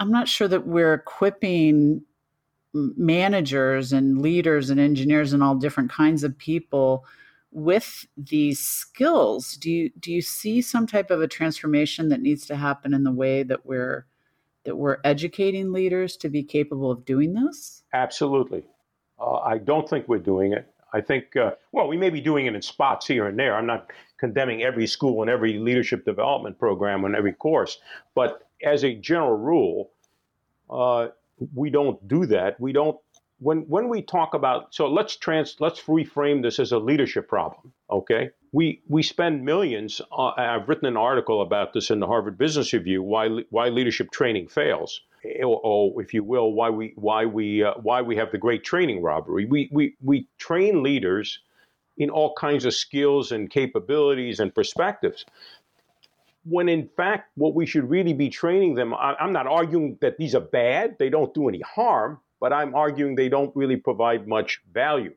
I'm 0.00 0.10
not 0.10 0.26
sure 0.26 0.48
that 0.48 0.66
we're 0.66 0.94
equipping 0.94 2.02
managers 2.74 3.92
and 3.92 4.20
leaders 4.20 4.70
and 4.70 4.80
engineers 4.80 5.32
and 5.32 5.40
all 5.40 5.54
different 5.54 5.92
kinds 5.92 6.24
of 6.24 6.36
people 6.36 7.04
with 7.52 8.06
these 8.16 8.58
skills 8.58 9.56
do 9.56 9.70
you 9.70 9.90
do 10.00 10.10
you 10.12 10.22
see 10.22 10.60
some 10.62 10.86
type 10.86 11.10
of 11.10 11.20
a 11.22 11.28
transformation 11.28 12.08
that 12.08 12.20
needs 12.20 12.46
to 12.46 12.56
happen 12.56 12.94
in 12.94 13.04
the 13.04 13.12
way 13.12 13.42
that 13.42 13.64
we're 13.66 14.06
that 14.64 14.76
we're 14.76 14.98
educating 15.04 15.72
leaders 15.72 16.16
to 16.16 16.28
be 16.28 16.42
capable 16.42 16.90
of 16.90 17.04
doing 17.04 17.34
this 17.34 17.82
absolutely 17.92 18.64
Uh, 19.20 19.36
I 19.36 19.58
don't 19.58 19.88
think 19.88 20.08
we're 20.08 20.18
doing 20.18 20.52
it. 20.52 20.66
I 20.92 21.00
think, 21.00 21.36
uh, 21.36 21.52
well, 21.70 21.86
we 21.88 21.96
may 21.96 22.10
be 22.10 22.20
doing 22.20 22.46
it 22.46 22.54
in 22.54 22.62
spots 22.62 23.06
here 23.06 23.26
and 23.26 23.38
there. 23.38 23.54
I'm 23.54 23.66
not 23.66 23.90
condemning 24.18 24.62
every 24.62 24.86
school 24.86 25.22
and 25.22 25.30
every 25.30 25.58
leadership 25.58 26.04
development 26.04 26.58
program 26.58 27.04
and 27.04 27.14
every 27.14 27.32
course, 27.32 27.78
but 28.14 28.46
as 28.62 28.84
a 28.84 28.94
general 28.94 29.36
rule, 29.36 29.90
uh, 30.68 31.08
we 31.54 31.70
don't 31.70 32.06
do 32.08 32.26
that. 32.26 32.60
We 32.60 32.72
don't. 32.72 32.98
When 33.42 33.62
when 33.62 33.88
we 33.88 34.02
talk 34.02 34.34
about 34.34 34.74
so 34.74 34.88
let's 34.88 35.16
trans 35.16 35.56
let's 35.58 35.80
reframe 35.82 36.42
this 36.42 36.58
as 36.60 36.70
a 36.70 36.78
leadership 36.78 37.28
problem. 37.28 37.72
Okay, 37.90 38.30
we 38.52 38.82
we 38.88 39.02
spend 39.02 39.44
millions. 39.44 40.00
Uh, 40.16 40.32
I've 40.36 40.68
written 40.68 40.86
an 40.86 40.96
article 40.96 41.42
about 41.42 41.72
this 41.72 41.90
in 41.90 41.98
the 41.98 42.06
Harvard 42.06 42.38
Business 42.38 42.72
Review. 42.72 43.02
Why 43.02 43.28
why 43.50 43.68
leadership 43.68 44.12
training 44.12 44.48
fails 44.48 45.00
or, 45.24 45.60
or, 45.62 46.02
if 46.02 46.12
you 46.14 46.24
will, 46.24 46.52
why 46.52 46.70
we 46.70 46.92
why 46.96 47.26
we 47.26 47.62
uh, 47.62 47.74
why 47.82 48.02
we 48.02 48.16
have 48.16 48.32
the 48.32 48.38
great 48.38 48.64
training 48.64 49.02
robbery. 49.02 49.44
We 49.46 49.68
we 49.72 49.96
we 50.02 50.28
train 50.38 50.82
leaders 50.82 51.40
in 51.96 52.10
all 52.10 52.34
kinds 52.34 52.64
of 52.64 52.74
skills 52.74 53.32
and 53.32 53.50
capabilities 53.50 54.40
and 54.40 54.54
perspectives. 54.54 55.24
When 56.44 56.68
in 56.68 56.88
fact, 56.96 57.30
what 57.36 57.54
we 57.54 57.66
should 57.66 57.88
really 57.88 58.14
be 58.14 58.28
training 58.28 58.74
them, 58.74 58.94
I, 58.94 59.14
I'm 59.20 59.32
not 59.32 59.46
arguing 59.46 59.98
that 60.00 60.16
these 60.16 60.34
are 60.34 60.40
bad; 60.40 60.96
they 60.98 61.08
don't 61.08 61.32
do 61.34 61.48
any 61.48 61.60
harm, 61.60 62.18
but 62.42 62.52
I'm 62.52 62.74
arguing 62.74 63.14
they 63.14 63.28
don't 63.28 63.54
really 63.54 63.76
provide 63.76 64.26
much 64.26 64.60
value 64.74 65.14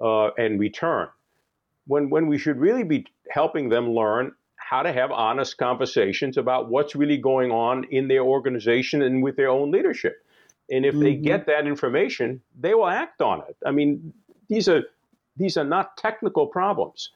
uh, 0.00 0.28
and 0.38 0.60
return. 0.60 1.08
When 1.88 2.08
when 2.10 2.28
we 2.28 2.38
should 2.38 2.58
really 2.58 2.84
be 2.84 3.06
helping 3.28 3.68
them 3.68 3.90
learn 3.90 4.32
how 4.54 4.82
to 4.82 4.92
have 4.92 5.10
honest 5.10 5.58
conversations 5.58 6.36
about 6.38 6.70
what's 6.70 6.94
really 6.94 7.18
going 7.18 7.50
on 7.50 7.84
in 7.90 8.06
their 8.06 8.22
organization 8.22 9.02
and 9.02 9.22
with 9.22 9.36
their 9.36 9.50
own 9.50 9.72
leadership. 9.72 10.14
And 10.70 10.86
if 10.86 10.94
mm-hmm. 10.94 11.02
they 11.02 11.14
get 11.16 11.46
that 11.46 11.66
information, 11.66 12.40
they 12.58 12.72
will 12.72 12.88
act 12.88 13.20
on 13.20 13.42
it. 13.48 13.56
I 13.66 13.72
mean, 13.72 14.14
these 14.48 14.68
are 14.68 14.82
these 15.36 15.56
are 15.56 15.68
not 15.76 15.96
technical 15.96 16.46
problems. 16.46 17.10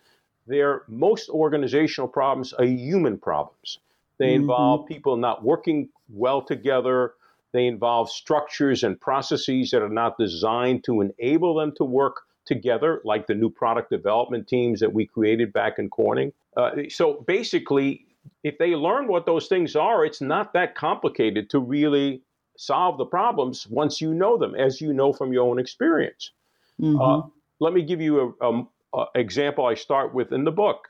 They're 0.49 0.83
most 0.89 1.31
organizational 1.31 2.09
problems 2.09 2.53
are 2.55 2.65
human 2.65 3.17
problems. 3.19 3.79
They 4.19 4.33
mm-hmm. 4.33 4.43
involve 4.43 4.87
people 4.89 5.17
not 5.17 5.45
working 5.45 5.91
well 6.09 6.43
together. 6.43 7.15
They 7.53 7.67
involve 7.67 8.11
structures 8.11 8.83
and 8.83 9.01
processes 9.01 9.71
that 9.71 9.83
are 9.83 9.89
not 9.89 10.19
designed 10.19 10.85
to 10.85 11.01
enable 11.01 11.55
them 11.55 11.73
to 11.77 11.85
work 11.85 12.23
together, 12.45 13.01
like 13.05 13.27
the 13.27 13.35
new 13.35 13.51
product 13.51 13.91
development 13.91 14.49
teams 14.49 14.81
that 14.81 14.93
we 14.93 15.07
created 15.07 15.53
back 15.53 15.79
in 15.79 15.89
Corning. 15.89 16.33
Uh, 16.57 16.71
so 16.89 17.25
basically, 17.27 18.07
if 18.43 18.59
they 18.59 18.75
learn 18.75 19.07
what 19.07 19.27
those 19.27 19.47
things 19.49 19.77
are, 19.77 20.05
it's 20.05 20.21
not 20.21 20.53
that 20.55 20.75
complicated 20.75 21.51
to 21.51 21.59
really 21.61 22.23
solve 22.57 22.99
the 22.99 23.05
problems 23.05 23.67
once 23.69 24.01
you 24.01 24.13
know 24.13 24.37
them, 24.37 24.55
as 24.55 24.81
you 24.81 24.93
know 24.93 25.13
from 25.13 25.33
your 25.33 25.49
own 25.49 25.59
experience. 25.59 26.33
Mm-hmm. 26.81 27.01
Uh, 27.01 27.23
let 27.61 27.73
me 27.73 27.83
give 27.83 28.01
you 28.01 28.35
a, 28.41 28.63
a, 28.97 29.07
example 29.15 29.67
I 29.67 29.75
start 29.75 30.15
with 30.15 30.33
in 30.33 30.45
the 30.45 30.51
book. 30.51 30.89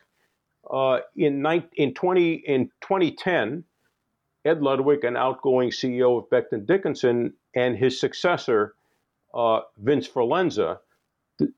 Uh, 0.71 1.01
in, 1.17 1.45
in, 1.77 1.95
20, 1.95 2.33
in 2.47 2.67
2010, 2.83 3.65
Ed 4.45 4.63
Ludwig, 4.63 5.05
an 5.05 5.17
outgoing 5.17 5.71
CEO 5.71 6.19
of 6.19 6.31
Becton 6.31 6.67
Dickinson, 6.67 7.35
and 7.55 7.77
his 7.77 7.99
successor, 7.99 8.75
uh, 9.35 9.61
Vince 9.79 10.09
Forlenza, 10.09 10.79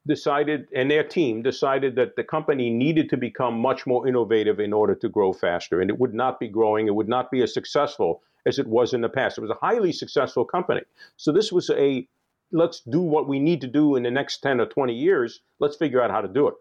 decided, 0.07 0.69
and 0.75 0.91
their 0.91 1.05
team 1.05 1.43
decided 1.43 1.97
that 1.97 2.17
the 2.17 2.25
company 2.25 2.71
needed 2.71 3.09
to 3.11 3.17
become 3.17 3.59
much 3.59 3.87
more 3.87 4.07
innovative 4.07 4.61
in 4.61 4.73
order 4.73 4.95
to 4.95 5.09
grow 5.09 5.33
faster. 5.33 5.81
And 5.81 5.91
it 5.91 5.99
would 5.99 6.15
not 6.15 6.39
be 6.39 6.49
growing, 6.49 6.87
it 6.87 6.95
would 6.95 7.09
not 7.09 7.31
be 7.31 7.43
as 7.43 7.55
successful 7.55 8.23
as 8.47 8.59
it 8.59 8.67
was 8.67 8.93
in 8.95 9.01
the 9.01 9.09
past. 9.09 9.39
It 9.39 9.43
was 9.43 9.51
a 9.51 9.55
highly 9.55 9.93
successful 9.93 10.45
company. 10.45 10.83
So 11.17 11.33
this 11.33 11.53
was 11.53 11.71
a 11.71 12.07
let's 12.53 12.81
do 12.81 13.01
what 13.01 13.29
we 13.29 13.39
need 13.39 13.61
to 13.61 13.67
do 13.67 13.97
in 13.97 14.03
the 14.03 14.11
next 14.11 14.39
10 14.39 14.61
or 14.61 14.67
20 14.67 14.93
years, 14.93 15.41
let's 15.61 15.77
figure 15.77 16.03
out 16.03 16.11
how 16.11 16.21
to 16.21 16.29
do 16.29 16.49
it. 16.49 16.55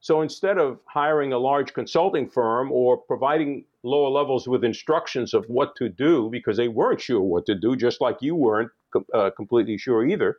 So 0.00 0.22
instead 0.22 0.58
of 0.58 0.78
hiring 0.86 1.32
a 1.32 1.38
large 1.38 1.74
consulting 1.74 2.28
firm 2.28 2.70
or 2.70 2.96
providing 2.96 3.64
lower 3.82 4.08
levels 4.08 4.46
with 4.46 4.64
instructions 4.64 5.34
of 5.34 5.44
what 5.48 5.74
to 5.76 5.88
do 5.88 6.28
because 6.30 6.56
they 6.56 6.68
weren't 6.68 7.00
sure 7.00 7.20
what 7.20 7.46
to 7.46 7.54
do, 7.54 7.76
just 7.76 8.00
like 8.00 8.18
you 8.20 8.34
weren't 8.34 8.70
uh, 9.12 9.30
completely 9.36 9.76
sure 9.76 10.06
either, 10.06 10.38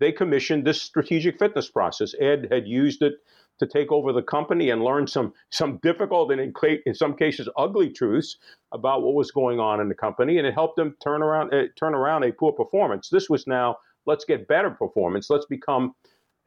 they 0.00 0.12
commissioned 0.12 0.66
this 0.66 0.82
strategic 0.82 1.38
fitness 1.38 1.70
process. 1.70 2.14
Ed 2.20 2.48
had 2.50 2.66
used 2.66 3.02
it 3.02 3.14
to 3.58 3.66
take 3.66 3.92
over 3.92 4.12
the 4.12 4.22
company 4.22 4.70
and 4.70 4.82
learn 4.82 5.06
some 5.06 5.34
some 5.50 5.78
difficult 5.82 6.32
and 6.32 6.40
in, 6.40 6.94
some 6.94 7.14
cases 7.14 7.48
ugly 7.56 7.90
truths 7.90 8.38
about 8.72 9.02
what 9.02 9.14
was 9.14 9.30
going 9.30 9.60
on 9.60 9.80
in 9.80 9.88
the 9.88 9.94
company, 9.94 10.38
and 10.38 10.46
it 10.46 10.54
helped 10.54 10.76
them 10.76 10.96
turn 11.02 11.22
around 11.22 11.52
uh, 11.54 11.64
turn 11.76 11.94
around 11.94 12.24
a 12.24 12.32
poor 12.32 12.52
performance. 12.52 13.10
This 13.10 13.28
was 13.28 13.46
now 13.46 13.76
let's 14.06 14.24
get 14.24 14.48
better 14.48 14.70
performance. 14.70 15.28
Let's 15.28 15.46
become 15.46 15.94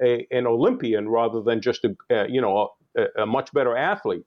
a, 0.02 0.28
an 0.32 0.48
Olympian 0.48 1.10
rather 1.10 1.42
than 1.42 1.62
just 1.62 1.86
a 1.86 1.96
uh, 2.12 2.26
you 2.28 2.42
know 2.42 2.72
a, 2.98 3.24
a, 3.24 3.26
much 3.26 3.52
better 3.54 3.76
athlete. 3.76 4.26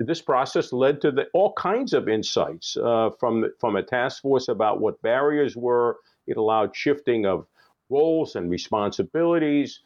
This 0.00 0.22
process 0.22 0.72
led 0.72 1.00
to 1.00 1.10
the, 1.10 1.26
all 1.34 1.52
kinds 1.54 1.92
of 1.92 2.08
insights 2.08 2.76
uh, 2.76 3.10
from 3.18 3.46
from 3.58 3.76
a 3.76 3.82
task 3.82 4.22
force 4.22 4.48
about 4.48 4.80
what 4.80 5.00
barriers 5.02 5.56
were. 5.56 5.98
It 6.26 6.36
allowed 6.36 6.76
shifting 6.76 7.24
of 7.24 7.46
roles 7.88 8.36
and 8.36 8.50
responsibilities, 8.50 9.80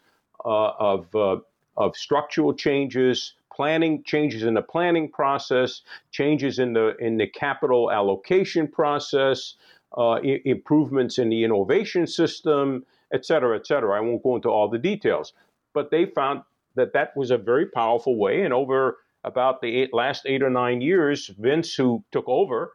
uh, 0.44 0.70
of, 0.78 1.14
uh, 1.14 1.36
of 1.76 1.96
structural 1.96 2.52
changes, 2.52 3.34
planning 3.54 4.02
changes 4.04 4.42
in 4.42 4.54
the 4.54 4.62
planning 4.62 5.10
process, 5.10 5.82
changes 6.10 6.58
in 6.58 6.72
the 6.72 6.96
in 6.98 7.16
the 7.16 7.26
capital 7.26 7.90
allocation 7.90 8.66
process, 8.66 9.54
uh, 9.96 10.12
I- 10.12 10.42
improvements 10.44 11.18
in 11.18 11.28
the 11.28 11.44
innovation 11.44 12.06
system, 12.06 12.84
et 13.12 13.24
cetera, 13.24 13.56
et 13.56 13.66
cetera. 13.66 13.96
I 13.96 14.00
won't 14.00 14.22
go 14.22 14.36
into 14.36 14.48
all 14.48 14.68
the 14.68 14.78
details, 14.78 15.32
but 15.74 15.90
they 15.90 16.06
found 16.06 16.42
that 16.74 16.92
that 16.94 17.16
was 17.16 17.30
a 17.30 17.38
very 17.38 17.66
powerful 17.66 18.16
way. 18.16 18.42
And 18.42 18.52
over 18.52 18.98
about 19.24 19.60
the 19.60 19.82
eight, 19.82 19.94
last 19.94 20.24
eight 20.26 20.42
or 20.42 20.50
nine 20.50 20.80
years, 20.80 21.30
Vince, 21.38 21.74
who 21.74 22.04
took 22.10 22.28
over 22.28 22.74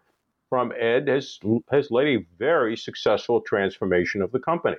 from 0.50 0.72
Ed, 0.80 1.08
has 1.08 1.40
has 1.72 1.92
led 1.92 2.08
a 2.08 2.26
very 2.38 2.78
successful 2.78 3.42
transformation 3.42 4.22
of 4.22 4.32
the 4.32 4.40
company. 4.40 4.78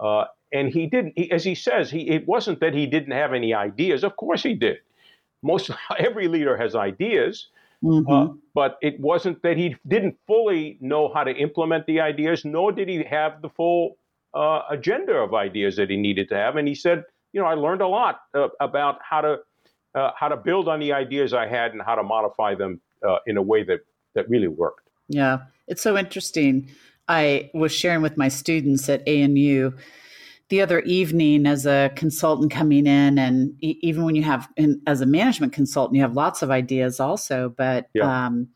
Uh, 0.00 0.24
and 0.52 0.68
he 0.68 0.86
didn't, 0.86 1.12
he, 1.16 1.30
as 1.30 1.44
he 1.44 1.54
says, 1.54 1.90
he, 1.90 2.08
it 2.08 2.26
wasn't 2.26 2.60
that 2.60 2.74
he 2.74 2.86
didn't 2.86 3.12
have 3.12 3.34
any 3.34 3.54
ideas. 3.54 4.02
Of 4.02 4.16
course 4.16 4.42
he 4.42 4.54
did. 4.54 4.78
Most 5.42 5.70
every 5.98 6.28
leader 6.28 6.56
has 6.56 6.74
ideas, 6.74 7.48
mm-hmm. 7.84 8.10
uh, 8.10 8.34
but 8.54 8.78
it 8.80 8.98
wasn't 9.00 9.42
that 9.42 9.56
he 9.56 9.76
didn't 9.86 10.16
fully 10.26 10.78
know 10.80 11.12
how 11.12 11.24
to 11.24 11.32
implement 11.32 11.86
the 11.86 12.00
ideas, 12.00 12.44
nor 12.44 12.72
did 12.72 12.88
he 12.88 13.04
have 13.04 13.42
the 13.42 13.50
full 13.50 13.96
uh, 14.34 14.62
agenda 14.70 15.14
of 15.14 15.34
ideas 15.34 15.76
that 15.76 15.90
he 15.90 15.96
needed 15.96 16.28
to 16.28 16.36
have. 16.36 16.56
And 16.56 16.68
he 16.68 16.74
said, 16.74 17.04
you 17.32 17.40
know, 17.40 17.46
I 17.46 17.54
learned 17.54 17.82
a 17.82 17.88
lot 17.88 18.20
uh, 18.34 18.48
about 18.60 18.98
how 19.08 19.20
to 19.20 19.38
uh, 19.94 20.10
how 20.16 20.28
to 20.28 20.36
build 20.36 20.68
on 20.68 20.78
the 20.78 20.92
ideas 20.92 21.34
I 21.34 21.46
had 21.46 21.72
and 21.72 21.82
how 21.82 21.96
to 21.96 22.02
modify 22.02 22.54
them 22.54 22.80
uh, 23.06 23.16
in 23.26 23.36
a 23.36 23.42
way 23.42 23.64
that 23.64 23.80
that 24.14 24.28
really 24.28 24.48
worked. 24.48 24.88
Yeah, 25.08 25.38
it's 25.66 25.82
so 25.82 25.96
interesting 25.96 26.70
I 27.08 27.50
was 27.54 27.72
sharing 27.72 28.02
with 28.02 28.16
my 28.16 28.28
students 28.28 28.88
at 28.88 29.06
ANU 29.08 29.72
the 30.50 30.60
other 30.60 30.80
evening 30.80 31.46
as 31.46 31.64
a 31.64 31.90
consultant 31.94 32.50
coming 32.52 32.86
in 32.86 33.18
and 33.18 33.54
even 33.60 34.04
when 34.04 34.16
you 34.16 34.22
have 34.22 34.48
in, 34.56 34.82
as 34.86 35.00
a 35.00 35.06
management 35.06 35.52
consultant 35.52 35.96
you 35.96 36.02
have 36.02 36.14
lots 36.14 36.42
of 36.42 36.50
ideas 36.50 37.00
also 37.00 37.48
but 37.56 37.88
yeah. 37.94 38.26
um, 38.26 38.48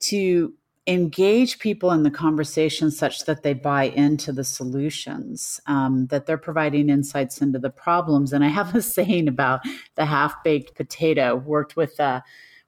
to 0.00 0.52
engage 0.88 1.60
people 1.60 1.92
in 1.92 2.02
the 2.02 2.10
conversation 2.10 2.90
such 2.90 3.26
that 3.26 3.42
they 3.44 3.52
buy 3.52 3.84
into 3.84 4.32
the 4.32 4.42
solutions 4.42 5.60
um, 5.66 6.06
that 6.06 6.26
they're 6.26 6.38
providing 6.38 6.88
insights 6.88 7.40
into 7.40 7.58
the 7.58 7.70
problems 7.70 8.32
and 8.32 8.42
i 8.42 8.48
have 8.48 8.74
a 8.74 8.82
saying 8.96 9.28
about 9.28 9.60
the 9.96 10.06
half-baked 10.06 10.74
potato 10.74 11.36
worked 11.36 11.76
with 11.76 12.00
uh, 12.00 12.20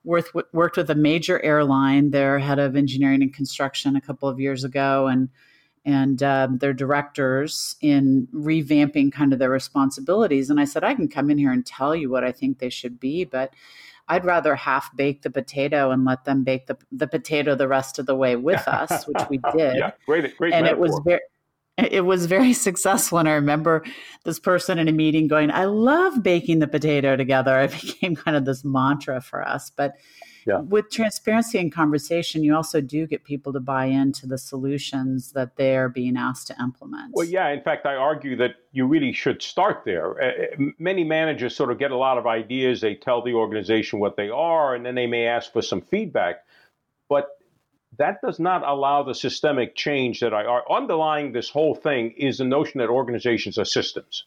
worked 0.05 0.35
worked 0.53 0.77
with 0.77 0.91
a 0.91 0.95
major 0.95 1.41
airline, 1.41 2.11
their 2.11 2.39
head 2.39 2.59
of 2.59 2.77
engineering 2.77 3.23
and 3.23 3.35
construction, 3.35 3.97
a 3.97 4.01
couple 4.01 4.29
of 4.29 4.41
years 4.41 4.65
ago, 4.65 5.07
and 5.07 5.29
and 5.85 6.23
um, 6.23 6.59
their 6.59 6.75
directors 6.75 7.77
in 7.81 8.29
revamping 8.35 9.11
kind 9.11 9.33
of 9.33 9.39
their 9.39 9.51
responsibilities. 9.51 10.51
And 10.51 10.61
I 10.61 10.67
said, 10.67 10.85
I 10.85 10.95
can 10.95 11.09
come 11.09 11.31
in 11.31 11.39
here 11.39 11.53
and 11.53 11.65
tell 11.65 11.97
you 11.97 12.11
what 12.11 12.23
I 12.23 12.33
think 12.33 12.59
they 12.59 12.69
should 12.69 13.01
be, 13.01 13.25
but 13.25 13.55
I'd 14.11 14.25
rather 14.25 14.57
half 14.57 14.95
bake 14.97 15.23
the 15.23 15.31
potato 15.31 15.93
and 15.93 16.05
let 16.05 16.25
them 16.25 16.43
bake 16.43 16.67
the, 16.67 16.77
the 16.91 17.07
potato 17.07 17.55
the 17.55 17.69
rest 17.69 18.01
of 18.01 18.07
the 18.07 18.17
way 18.17 18.35
with 18.35 18.67
us, 18.67 19.07
which 19.07 19.23
we 19.31 19.39
did. 19.57 19.77
yeah, 19.77 19.93
great, 20.05 20.37
great. 20.37 20.53
And 20.53 20.65
metaphor. 20.65 20.87
it 20.87 20.91
was 20.91 21.01
very 21.05 21.21
it 21.79 22.05
was 22.05 22.27
very 22.27 22.53
successful. 22.53 23.19
And 23.19 23.29
I 23.29 23.33
remember 23.33 23.85
this 24.25 24.39
person 24.39 24.79
in 24.79 24.89
a 24.89 24.93
meeting 24.93 25.29
going, 25.29 25.51
I 25.51 25.65
love 25.65 26.23
baking 26.23 26.59
the 26.59 26.69
potato 26.69 27.17
together. 27.17 27.59
It 27.61 27.71
became 27.71 28.17
kind 28.17 28.37
of 28.37 28.45
this 28.45 28.65
mantra 28.65 29.21
for 29.21 29.47
us. 29.47 29.71
But 29.71 29.95
yeah. 30.51 30.61
with 30.61 30.91
transparency 30.91 31.59
and 31.59 31.73
conversation, 31.73 32.45
you 32.45 32.55
also 32.55 32.81
do 32.81 33.07
get 33.07 33.25
people 33.25 33.53
to 33.53 33.61
buy 33.61 33.87
into 33.87 34.27
the 34.27 34.39
solutions 34.39 35.33
that 35.33 35.57
they're 35.57 35.89
being 35.89 36.17
asked 36.17 36.47
to 36.49 36.57
implement. 36.61 37.15
Well, 37.15 37.27
yeah. 37.27 37.49
In 37.49 37.63
fact, 37.63 37.87
I 37.87 37.95
argue 37.95 38.37
that 38.37 38.57
you 38.73 38.87
really 38.87 39.13
should 39.13 39.43
start 39.43 39.83
there. 39.85 40.23
Uh, 40.23 40.33
many 40.79 41.05
managers 41.05 41.57
sort 41.57 41.71
of 41.71 41.79
get 41.79 41.91
a 41.91 41.97
lot 41.97 42.19
of 42.19 42.27
ideas, 42.27 42.81
they 42.81 42.95
tell 42.95 43.23
the 43.23 43.35
organization 43.35 43.99
what 43.99 44.17
they 44.17 44.29
are, 44.29 44.75
and 44.75 44.85
then 44.85 44.95
they 44.95 45.07
may 45.07 45.27
ask 45.27 45.53
for 45.53 45.63
some 45.63 45.81
feedback. 45.81 46.45
But 47.09 47.29
that 47.99 48.21
does 48.23 48.39
not 48.39 48.67
allow 48.67 49.03
the 49.03 49.15
systemic 49.15 49.75
change 49.75 50.21
that 50.21 50.33
I 50.33 50.45
are 50.45 50.65
underlying 50.71 51.33
this 51.33 51.51
whole 51.51 51.75
thing 51.75 52.13
is 52.13 52.39
the 52.39 52.45
notion 52.45 52.79
that 52.79 52.89
organizations 52.89 53.59
are 53.59 53.65
systems, 53.65 54.25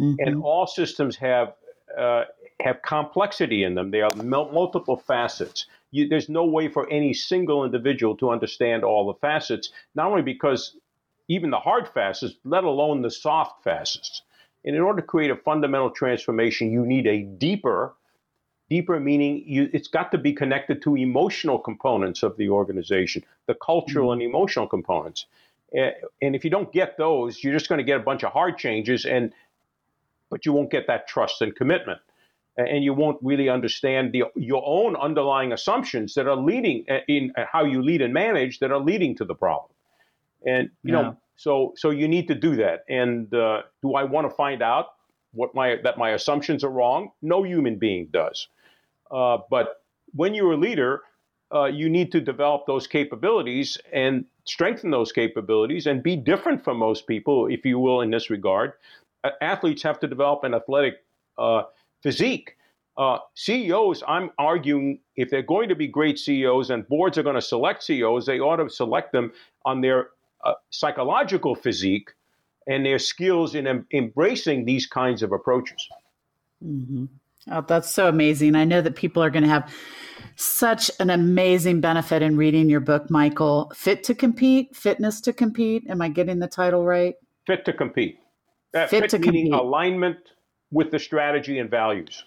mm-hmm. 0.00 0.14
and 0.18 0.42
all 0.42 0.66
systems 0.66 1.16
have 1.16 1.54
uh, 1.96 2.24
have 2.60 2.82
complexity 2.82 3.64
in 3.64 3.74
them. 3.74 3.90
They 3.90 4.00
are 4.00 4.14
multiple 4.16 4.96
facets. 4.96 5.66
You, 5.90 6.08
there's 6.08 6.28
no 6.28 6.44
way 6.44 6.68
for 6.68 6.88
any 6.90 7.12
single 7.12 7.64
individual 7.64 8.16
to 8.16 8.30
understand 8.30 8.84
all 8.84 9.06
the 9.06 9.18
facets. 9.20 9.70
Not 9.94 10.06
only 10.06 10.22
because 10.22 10.76
even 11.28 11.50
the 11.50 11.58
hard 11.58 11.88
facets, 11.88 12.34
let 12.44 12.64
alone 12.64 13.02
the 13.02 13.10
soft 13.10 13.62
facets. 13.62 14.22
And 14.64 14.74
in 14.74 14.82
order 14.82 15.00
to 15.00 15.06
create 15.06 15.30
a 15.30 15.36
fundamental 15.36 15.90
transformation, 15.90 16.72
you 16.72 16.84
need 16.84 17.06
a 17.06 17.22
deeper 17.22 17.94
deeper 18.68 18.98
meaning 18.98 19.42
you, 19.46 19.68
it's 19.72 19.88
got 19.88 20.10
to 20.10 20.18
be 20.18 20.32
connected 20.32 20.82
to 20.82 20.96
emotional 20.96 21.58
components 21.58 22.22
of 22.22 22.36
the 22.36 22.48
organization 22.48 23.24
the 23.46 23.54
cultural 23.54 24.10
mm-hmm. 24.10 24.22
and 24.22 24.28
emotional 24.28 24.66
components 24.66 25.26
and 25.72 26.34
if 26.34 26.44
you 26.44 26.50
don't 26.50 26.72
get 26.72 26.96
those 26.98 27.42
you're 27.42 27.52
just 27.52 27.68
going 27.68 27.78
to 27.78 27.84
get 27.84 27.96
a 27.96 28.02
bunch 28.02 28.24
of 28.24 28.32
hard 28.32 28.58
changes 28.58 29.04
and 29.04 29.32
but 30.30 30.44
you 30.44 30.52
won't 30.52 30.70
get 30.70 30.86
that 30.86 31.06
trust 31.06 31.40
and 31.42 31.54
commitment 31.54 32.00
and 32.56 32.82
you 32.82 32.94
won't 32.94 33.18
really 33.22 33.48
understand 33.48 34.12
the, 34.12 34.24
your 34.34 34.62
own 34.64 34.96
underlying 34.96 35.52
assumptions 35.52 36.14
that 36.14 36.26
are 36.26 36.36
leading 36.36 36.84
uh, 36.90 36.98
in 37.08 37.32
uh, 37.36 37.44
how 37.50 37.64
you 37.64 37.82
lead 37.82 38.00
and 38.00 38.14
manage 38.14 38.58
that 38.60 38.70
are 38.70 38.80
leading 38.80 39.14
to 39.16 39.24
the 39.24 39.34
problem 39.34 39.70
and 40.46 40.70
you 40.82 40.94
yeah. 40.94 41.02
know 41.02 41.16
so 41.36 41.74
so 41.76 41.90
you 41.90 42.08
need 42.08 42.28
to 42.28 42.34
do 42.34 42.56
that 42.56 42.84
and 42.88 43.32
uh, 43.34 43.62
do 43.82 43.94
i 43.94 44.04
want 44.04 44.28
to 44.28 44.34
find 44.34 44.62
out 44.62 44.86
what 45.32 45.54
my 45.54 45.76
that 45.82 45.98
my 45.98 46.10
assumptions 46.10 46.64
are 46.64 46.70
wrong 46.70 47.10
no 47.20 47.42
human 47.42 47.78
being 47.78 48.08
does 48.12 48.48
uh, 49.10 49.38
but 49.50 49.82
when 50.14 50.34
you're 50.34 50.52
a 50.52 50.56
leader, 50.56 51.02
uh, 51.54 51.66
you 51.66 51.88
need 51.88 52.10
to 52.12 52.20
develop 52.20 52.66
those 52.66 52.86
capabilities 52.86 53.78
and 53.92 54.24
strengthen 54.44 54.90
those 54.90 55.12
capabilities 55.12 55.86
and 55.86 56.02
be 56.02 56.16
different 56.16 56.64
from 56.64 56.78
most 56.78 57.06
people, 57.06 57.46
if 57.46 57.64
you 57.64 57.78
will, 57.78 58.00
in 58.00 58.10
this 58.10 58.30
regard. 58.30 58.72
Uh, 59.22 59.30
athletes 59.40 59.82
have 59.82 60.00
to 60.00 60.08
develop 60.08 60.42
an 60.44 60.54
athletic 60.54 61.04
uh, 61.38 61.62
physique. 62.02 62.56
Uh, 62.96 63.18
CEOs, 63.34 64.02
I'm 64.08 64.30
arguing, 64.38 65.00
if 65.16 65.28
they're 65.28 65.42
going 65.42 65.68
to 65.68 65.74
be 65.74 65.86
great 65.86 66.18
CEOs 66.18 66.70
and 66.70 66.88
boards 66.88 67.18
are 67.18 67.22
going 67.22 67.34
to 67.34 67.42
select 67.42 67.82
CEOs, 67.82 68.24
they 68.24 68.40
ought 68.40 68.56
to 68.56 68.70
select 68.70 69.12
them 69.12 69.32
on 69.66 69.82
their 69.82 70.08
psychological 70.70 71.54
physique 71.54 72.10
and 72.66 72.84
their 72.84 72.98
skills 72.98 73.54
in 73.54 73.66
em- 73.66 73.86
embracing 73.92 74.64
these 74.64 74.86
kinds 74.86 75.22
of 75.22 75.32
approaches. 75.32 75.88
Mm-hmm. 76.64 77.04
Oh, 77.50 77.64
that's 77.66 77.90
so 77.90 78.08
amazing. 78.08 78.56
I 78.56 78.64
know 78.64 78.82
that 78.82 78.96
people 78.96 79.22
are 79.22 79.30
going 79.30 79.44
to 79.44 79.48
have 79.48 79.72
such 80.34 80.90
an 80.98 81.10
amazing 81.10 81.80
benefit 81.80 82.22
in 82.22 82.36
reading 82.36 82.68
your 82.68 82.80
book, 82.80 83.08
Michael. 83.08 83.70
Fit 83.74 84.02
to 84.04 84.14
compete, 84.14 84.74
fitness 84.74 85.20
to 85.22 85.32
compete. 85.32 85.84
Am 85.88 86.02
I 86.02 86.08
getting 86.08 86.40
the 86.40 86.48
title 86.48 86.84
right? 86.84 87.14
Fit 87.46 87.64
to 87.66 87.72
compete. 87.72 88.18
Uh, 88.74 88.88
fit, 88.88 89.02
fit 89.02 89.10
to 89.10 89.18
compete. 89.20 89.52
alignment 89.52 90.18
with 90.76 90.90
the 90.90 90.98
strategy 90.98 91.58
and 91.58 91.70
values. 91.70 92.24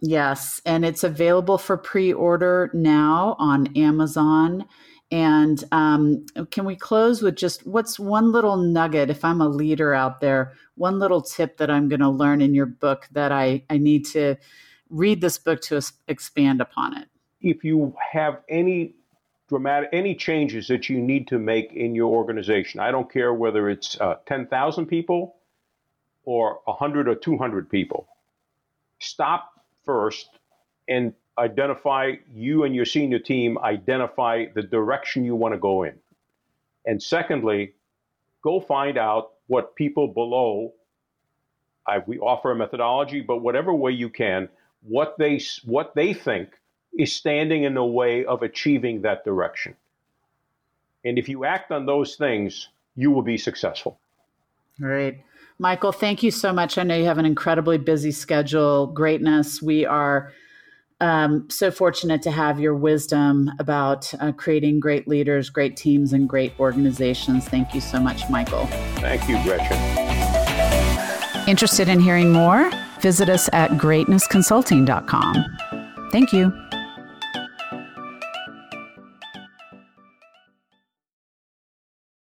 Yes, 0.00 0.62
and 0.64 0.84
it's 0.84 1.04
available 1.04 1.58
for 1.58 1.76
pre-order 1.76 2.70
now 2.72 3.36
on 3.38 3.76
Amazon 3.76 4.64
and 5.12 5.64
um, 5.72 6.24
can 6.52 6.64
we 6.64 6.76
close 6.76 7.20
with 7.20 7.34
just 7.34 7.66
what's 7.66 7.98
one 7.98 8.30
little 8.30 8.56
nugget, 8.56 9.10
if 9.10 9.24
I'm 9.24 9.40
a 9.40 9.48
leader 9.48 9.92
out 9.92 10.20
there, 10.20 10.52
one 10.76 11.00
little 11.00 11.20
tip 11.20 11.56
that 11.56 11.70
I'm 11.70 11.88
going 11.88 12.00
to 12.00 12.08
learn 12.08 12.40
in 12.40 12.54
your 12.54 12.66
book 12.66 13.08
that 13.12 13.32
I, 13.32 13.64
I 13.68 13.78
need 13.78 14.06
to 14.06 14.36
read 14.88 15.20
this 15.20 15.36
book 15.36 15.60
to 15.62 15.82
expand 16.06 16.60
upon 16.60 16.96
it? 16.96 17.08
If 17.40 17.64
you 17.64 17.94
have 18.12 18.42
any 18.48 18.94
dramatic, 19.48 19.88
any 19.92 20.14
changes 20.14 20.68
that 20.68 20.88
you 20.88 21.00
need 21.00 21.26
to 21.28 21.40
make 21.40 21.72
in 21.72 21.96
your 21.96 22.14
organization, 22.14 22.78
I 22.78 22.92
don't 22.92 23.12
care 23.12 23.34
whether 23.34 23.68
it's 23.68 24.00
uh, 24.00 24.16
10,000 24.26 24.86
people 24.86 25.34
or 26.24 26.60
100 26.64 27.08
or 27.08 27.14
200 27.14 27.68
people, 27.70 28.08
stop 28.98 29.52
first 29.84 30.28
and 30.88 31.14
identify 31.38 32.12
you 32.32 32.64
and 32.64 32.74
your 32.74 32.84
senior 32.84 33.18
team 33.18 33.56
identify 33.58 34.46
the 34.54 34.62
direction 34.62 35.24
you 35.24 35.34
want 35.34 35.54
to 35.54 35.58
go 35.58 35.84
in. 35.84 35.94
And 36.84 37.02
secondly, 37.02 37.74
go 38.42 38.60
find 38.60 38.98
out 38.98 39.32
what 39.46 39.74
people 39.74 40.08
below 40.08 40.72
I, 41.86 41.98
we 42.06 42.18
offer 42.18 42.52
a 42.52 42.54
methodology, 42.54 43.20
but 43.20 43.38
whatever 43.38 43.74
way 43.74 43.92
you 43.92 44.10
can, 44.10 44.48
what 44.82 45.16
they 45.18 45.40
what 45.64 45.94
they 45.94 46.14
think 46.14 46.50
is 46.96 47.12
standing 47.12 47.64
in 47.64 47.74
the 47.74 47.84
way 47.84 48.24
of 48.24 48.42
achieving 48.42 49.02
that 49.02 49.24
direction. 49.24 49.74
And 51.04 51.18
if 51.18 51.28
you 51.28 51.44
act 51.44 51.72
on 51.72 51.86
those 51.86 52.16
things, 52.16 52.68
you 52.94 53.10
will 53.10 53.22
be 53.22 53.38
successful. 53.38 53.98
Great. 54.78 55.20
Michael, 55.60 55.92
thank 55.92 56.22
you 56.22 56.30
so 56.30 56.54
much. 56.54 56.78
I 56.78 56.84
know 56.84 56.96
you 56.96 57.04
have 57.04 57.18
an 57.18 57.26
incredibly 57.26 57.76
busy 57.76 58.12
schedule. 58.12 58.86
Greatness. 58.86 59.60
We 59.60 59.84
are 59.84 60.32
um, 61.02 61.50
so 61.50 61.70
fortunate 61.70 62.22
to 62.22 62.30
have 62.30 62.58
your 62.58 62.74
wisdom 62.74 63.50
about 63.58 64.10
uh, 64.20 64.32
creating 64.32 64.80
great 64.80 65.06
leaders, 65.06 65.50
great 65.50 65.76
teams, 65.76 66.14
and 66.14 66.26
great 66.26 66.58
organizations. 66.58 67.44
Thank 67.44 67.74
you 67.74 67.82
so 67.82 68.00
much, 68.00 68.28
Michael. 68.30 68.66
Thank 69.00 69.28
you, 69.28 69.36
Gretchen. 69.42 69.76
Interested 71.46 71.90
in 71.90 72.00
hearing 72.00 72.32
more? 72.32 72.70
Visit 73.00 73.28
us 73.28 73.50
at 73.52 73.72
greatnessconsulting.com. 73.72 75.44
Thank 76.10 76.32
you. 76.32 76.69